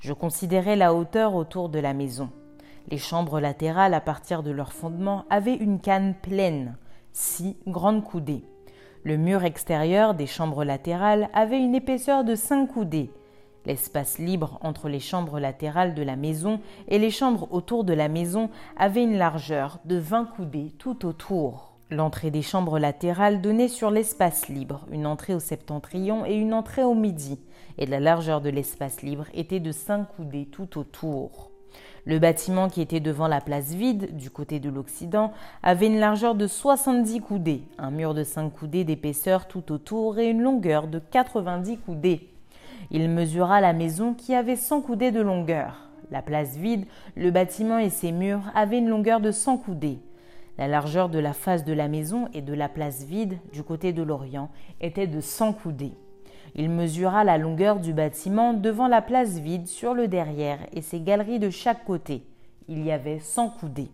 Je 0.00 0.12
considérais 0.12 0.76
la 0.76 0.94
hauteur 0.94 1.34
autour 1.34 1.68
de 1.68 1.78
la 1.78 1.94
maison. 1.94 2.30
Les 2.90 2.98
chambres 2.98 3.40
latérales, 3.40 3.94
à 3.94 4.00
partir 4.00 4.42
de 4.42 4.50
leur 4.50 4.72
fondement, 4.72 5.24
avaient 5.30 5.54
une 5.54 5.80
canne 5.80 6.14
pleine, 6.20 6.76
six 7.12 7.56
grandes 7.66 8.04
coudées. 8.04 8.44
Le 9.04 9.16
mur 9.16 9.44
extérieur 9.44 10.14
des 10.14 10.26
chambres 10.26 10.64
latérales 10.64 11.28
avait 11.32 11.58
une 11.58 11.74
épaisseur 11.74 12.24
de 12.24 12.34
5 12.34 12.66
coudées. 12.66 13.10
L'espace 13.66 14.18
libre 14.18 14.58
entre 14.62 14.88
les 14.88 15.00
chambres 15.00 15.40
latérales 15.40 15.94
de 15.94 16.02
la 16.02 16.16
maison 16.16 16.60
et 16.88 16.98
les 16.98 17.10
chambres 17.10 17.48
autour 17.50 17.84
de 17.84 17.94
la 17.94 18.08
maison 18.08 18.50
avait 18.76 19.04
une 19.04 19.16
largeur 19.16 19.78
de 19.86 19.96
20 19.96 20.26
coudées 20.26 20.72
tout 20.78 21.06
autour. 21.06 21.72
L'entrée 21.90 22.30
des 22.30 22.42
chambres 22.42 22.78
latérales 22.78 23.40
donnait 23.40 23.68
sur 23.68 23.90
l'espace 23.90 24.48
libre, 24.48 24.86
une 24.90 25.06
entrée 25.06 25.34
au 25.34 25.40
septentrion 25.40 26.26
et 26.26 26.34
une 26.34 26.52
entrée 26.52 26.82
au 26.82 26.94
midi, 26.94 27.38
et 27.78 27.86
la 27.86 28.00
largeur 28.00 28.40
de 28.40 28.50
l'espace 28.50 29.02
libre 29.02 29.26
était 29.32 29.60
de 29.60 29.72
5 29.72 30.08
coudées 30.16 30.46
tout 30.46 30.78
autour. 30.78 31.50
Le 32.04 32.18
bâtiment 32.18 32.68
qui 32.68 32.82
était 32.82 33.00
devant 33.00 33.28
la 33.28 33.40
place 33.40 33.72
vide, 33.72 34.14
du 34.16 34.28
côté 34.30 34.60
de 34.60 34.68
l'Occident, 34.68 35.32
avait 35.62 35.86
une 35.86 36.00
largeur 36.00 36.34
de 36.34 36.46
70 36.46 37.20
coudées, 37.20 37.62
un 37.78 37.90
mur 37.90 38.12
de 38.12 38.24
5 38.24 38.50
coudées 38.52 38.84
d'épaisseur 38.84 39.48
tout 39.48 39.72
autour 39.72 40.18
et 40.18 40.28
une 40.28 40.42
longueur 40.42 40.86
de 40.86 40.98
90 40.98 41.78
coudées. 41.78 42.33
Il 42.90 43.08
mesura 43.08 43.60
la 43.60 43.72
maison 43.72 44.14
qui 44.14 44.34
avait 44.34 44.56
100 44.56 44.82
coudées 44.82 45.10
de 45.10 45.20
longueur. 45.20 45.88
La 46.10 46.22
place 46.22 46.56
vide, 46.56 46.86
le 47.16 47.30
bâtiment 47.30 47.78
et 47.78 47.90
ses 47.90 48.12
murs 48.12 48.42
avaient 48.54 48.78
une 48.78 48.88
longueur 48.88 49.20
de 49.20 49.30
100 49.30 49.58
coudées. 49.58 49.98
La 50.58 50.68
largeur 50.68 51.08
de 51.08 51.18
la 51.18 51.32
face 51.32 51.64
de 51.64 51.72
la 51.72 51.88
maison 51.88 52.28
et 52.32 52.42
de 52.42 52.54
la 52.54 52.68
place 52.68 53.04
vide, 53.04 53.38
du 53.52 53.62
côté 53.62 53.92
de 53.92 54.02
l'Orient, 54.02 54.50
était 54.80 55.06
de 55.06 55.20
100 55.20 55.54
coudées. 55.54 55.94
Il 56.56 56.70
mesura 56.70 57.24
la 57.24 57.36
longueur 57.36 57.80
du 57.80 57.92
bâtiment 57.92 58.54
devant 58.54 58.86
la 58.86 59.02
place 59.02 59.38
vide 59.38 59.66
sur 59.66 59.92
le 59.92 60.06
derrière 60.06 60.58
et 60.72 60.82
ses 60.82 61.00
galeries 61.00 61.40
de 61.40 61.50
chaque 61.50 61.84
côté. 61.84 62.22
Il 62.68 62.84
y 62.84 62.92
avait 62.92 63.18
cent 63.18 63.50
coudées. 63.50 63.90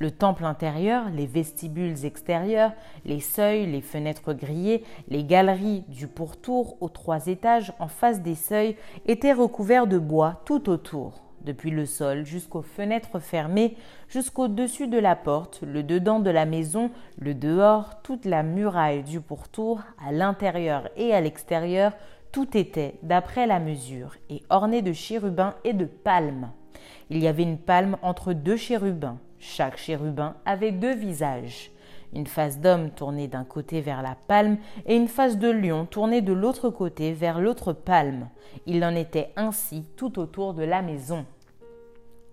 Le 0.00 0.10
temple 0.10 0.46
intérieur, 0.46 1.10
les 1.10 1.26
vestibules 1.26 2.06
extérieurs, 2.06 2.72
les 3.04 3.20
seuils, 3.20 3.66
les 3.66 3.82
fenêtres 3.82 4.32
grillées, 4.32 4.82
les 5.08 5.24
galeries 5.24 5.84
du 5.88 6.08
pourtour 6.08 6.78
aux 6.80 6.88
trois 6.88 7.26
étages 7.26 7.74
en 7.78 7.86
face 7.86 8.22
des 8.22 8.34
seuils 8.34 8.76
étaient 9.04 9.34
recouverts 9.34 9.86
de 9.86 9.98
bois 9.98 10.40
tout 10.46 10.70
autour 10.70 11.20
depuis 11.44 11.70
le 11.70 11.84
sol 11.84 12.24
jusqu'aux 12.24 12.62
fenêtres 12.62 13.18
fermées, 13.18 13.76
jusqu'au-dessus 14.08 14.88
de 14.88 14.98
la 14.98 15.16
porte, 15.16 15.62
le 15.62 15.82
dedans 15.82 16.20
de 16.20 16.30
la 16.30 16.46
maison, 16.46 16.90
le 17.18 17.34
dehors, 17.34 18.00
toute 18.02 18.24
la 18.24 18.42
muraille 18.42 19.02
du 19.02 19.20
pourtour, 19.20 19.82
à 20.02 20.12
l'intérieur 20.12 20.88
et 20.96 21.12
à 21.12 21.20
l'extérieur, 21.20 21.92
tout 22.32 22.56
était, 22.56 22.94
d'après 23.02 23.46
la 23.46 23.60
mesure, 23.60 24.16
et 24.30 24.42
orné 24.48 24.80
de 24.80 24.92
chérubins 24.92 25.54
et 25.64 25.74
de 25.74 25.84
palmes. 25.84 26.50
Il 27.10 27.18
y 27.18 27.26
avait 27.26 27.42
une 27.42 27.58
palme 27.58 27.96
entre 28.02 28.32
deux 28.32 28.56
chérubins. 28.56 29.18
Chaque 29.40 29.78
chérubin 29.78 30.36
avait 30.44 30.72
deux 30.72 30.94
visages 30.94 31.72
une 32.12 32.26
face 32.26 32.60
d'homme 32.60 32.90
tournée 32.90 33.28
d'un 33.28 33.44
côté 33.44 33.80
vers 33.80 34.02
la 34.02 34.16
palme 34.26 34.58
et 34.86 34.96
une 34.96 35.08
face 35.08 35.38
de 35.38 35.50
lion 35.50 35.86
tournée 35.86 36.22
de 36.22 36.32
l'autre 36.32 36.70
côté 36.70 37.12
vers 37.12 37.40
l'autre 37.40 37.72
palme. 37.72 38.28
Il 38.66 38.84
en 38.84 38.94
était 38.94 39.30
ainsi 39.36 39.84
tout 39.96 40.18
autour 40.18 40.54
de 40.54 40.64
la 40.64 40.82
maison. 40.82 41.24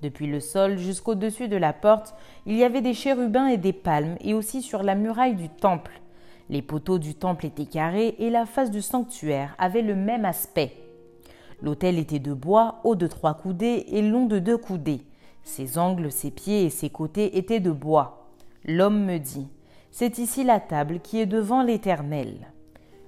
Depuis 0.01 0.27
le 0.27 0.39
sol 0.39 0.77
jusqu'au-dessus 0.77 1.47
de 1.47 1.57
la 1.57 1.73
porte, 1.73 2.15
il 2.45 2.55
y 2.55 2.63
avait 2.63 2.81
des 2.81 2.93
chérubins 2.93 3.47
et 3.47 3.57
des 3.57 3.73
palmes, 3.73 4.15
et 4.21 4.35
aussi 4.35 4.61
sur 4.61 4.83
la 4.83 4.93
muraille 4.93 5.35
du 5.35 5.49
temple. 5.49 6.01
Les 6.49 6.61
poteaux 6.61 6.99
du 6.99 7.15
temple 7.15 7.47
étaient 7.47 7.65
carrés 7.65 8.15
et 8.19 8.29
la 8.29 8.45
face 8.45 8.71
du 8.71 8.81
sanctuaire 8.81 9.55
avait 9.57 9.81
le 9.81 9.95
même 9.95 10.23
aspect. 10.23 10.73
L'autel 11.61 11.97
était 11.97 12.19
de 12.19 12.33
bois, 12.33 12.79
haut 12.83 12.95
de 12.95 13.07
trois 13.07 13.33
coudées 13.33 13.85
et 13.87 14.03
long 14.03 14.27
de 14.27 14.37
deux 14.37 14.57
coudées. 14.57 15.01
Ses 15.47 15.77
angles, 15.77 16.11
ses 16.11 16.29
pieds 16.29 16.65
et 16.65 16.69
ses 16.69 16.89
côtés 16.89 17.37
étaient 17.37 17.61
de 17.61 17.71
bois. 17.71 18.27
L'homme 18.65 19.05
me 19.05 19.17
dit 19.17 19.47
c'est 19.91 20.17
ici 20.19 20.43
la 20.43 20.59
table 20.59 20.99
qui 20.99 21.21
est 21.21 21.25
devant 21.25 21.63
l'Éternel. 21.63 22.51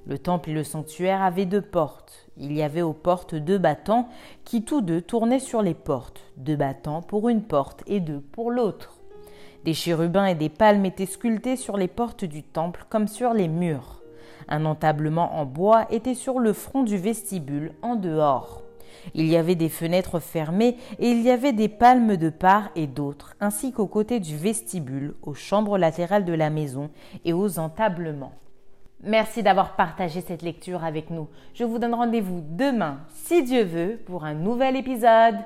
Le 0.08 0.18
temple 0.18 0.52
et 0.52 0.54
le 0.54 0.64
sanctuaire 0.64 1.22
avaient 1.22 1.46
deux 1.46 1.62
portes. 1.62 2.30
Il 2.38 2.54
y 2.54 2.64
avait 2.64 2.82
aux 2.82 2.94
portes 2.94 3.36
deux 3.36 3.58
battants 3.58 4.08
qui 4.46 4.64
tous 4.64 4.80
deux 4.80 5.02
tournaient 5.02 5.40
sur 5.40 5.62
les 5.62 5.74
portes, 5.74 6.22
deux 6.38 6.56
battants 6.56 7.02
pour 7.02 7.28
une 7.28 7.44
porte 7.44 7.84
et 7.88 8.00
deux 8.00 8.22
pour 8.22 8.52
l'autre. 8.52 8.96
Des 9.66 9.74
chérubins 9.74 10.26
et 10.26 10.36
des 10.36 10.50
palmes 10.50 10.86
étaient 10.86 11.06
sculptés 11.06 11.58
sur 11.58 11.76
les 11.76 11.90
portes 11.90 12.24
du 12.24 12.42
temple 12.42 12.86
comme 12.90 13.10
sur 13.10 13.34
les 13.34 13.50
murs. 13.50 14.02
Un 14.48 14.64
entablement 14.64 15.36
en 15.36 15.46
bois 15.46 15.88
était 15.92 16.16
sur 16.16 16.40
le 16.40 16.54
front 16.54 16.84
du 16.84 16.98
vestibule 16.98 17.74
en 17.82 17.98
dehors. 17.98 18.64
Il 19.14 19.28
y 19.28 19.36
avait 19.36 19.56
des 19.56 19.70
fenêtres 19.70 20.20
fermées 20.20 20.78
et 21.00 21.10
il 21.10 21.22
y 21.22 21.32
avait 21.32 21.54
des 21.54 21.70
palmes 21.70 22.18
de 22.18 22.30
part 22.30 22.70
et 22.76 22.88
d'autre, 22.88 23.36
ainsi 23.40 23.72
qu'aux 23.72 23.88
côtés 23.88 24.20
du 24.20 24.38
vestibule, 24.38 25.16
aux 25.22 25.34
chambres 25.34 25.78
latérales 25.78 26.26
de 26.26 26.34
la 26.34 26.50
maison 26.50 26.90
et 27.26 27.34
aux 27.34 27.60
entablements. 27.60 28.34
Merci 29.02 29.44
d'avoir 29.44 29.76
partagé 29.76 30.20
cette 30.22 30.42
lecture 30.42 30.84
avec 30.84 31.10
nous. 31.10 31.30
Je 31.54 31.64
vous 31.64 31.80
donne 31.80 31.94
rendez-vous 31.94 32.44
demain, 32.50 33.00
si 33.14 33.44
Dieu 33.44 33.64
veut, 33.64 34.00
pour 34.06 34.26
un 34.26 34.34
nouvel 34.34 34.76
épisode. 34.76 35.38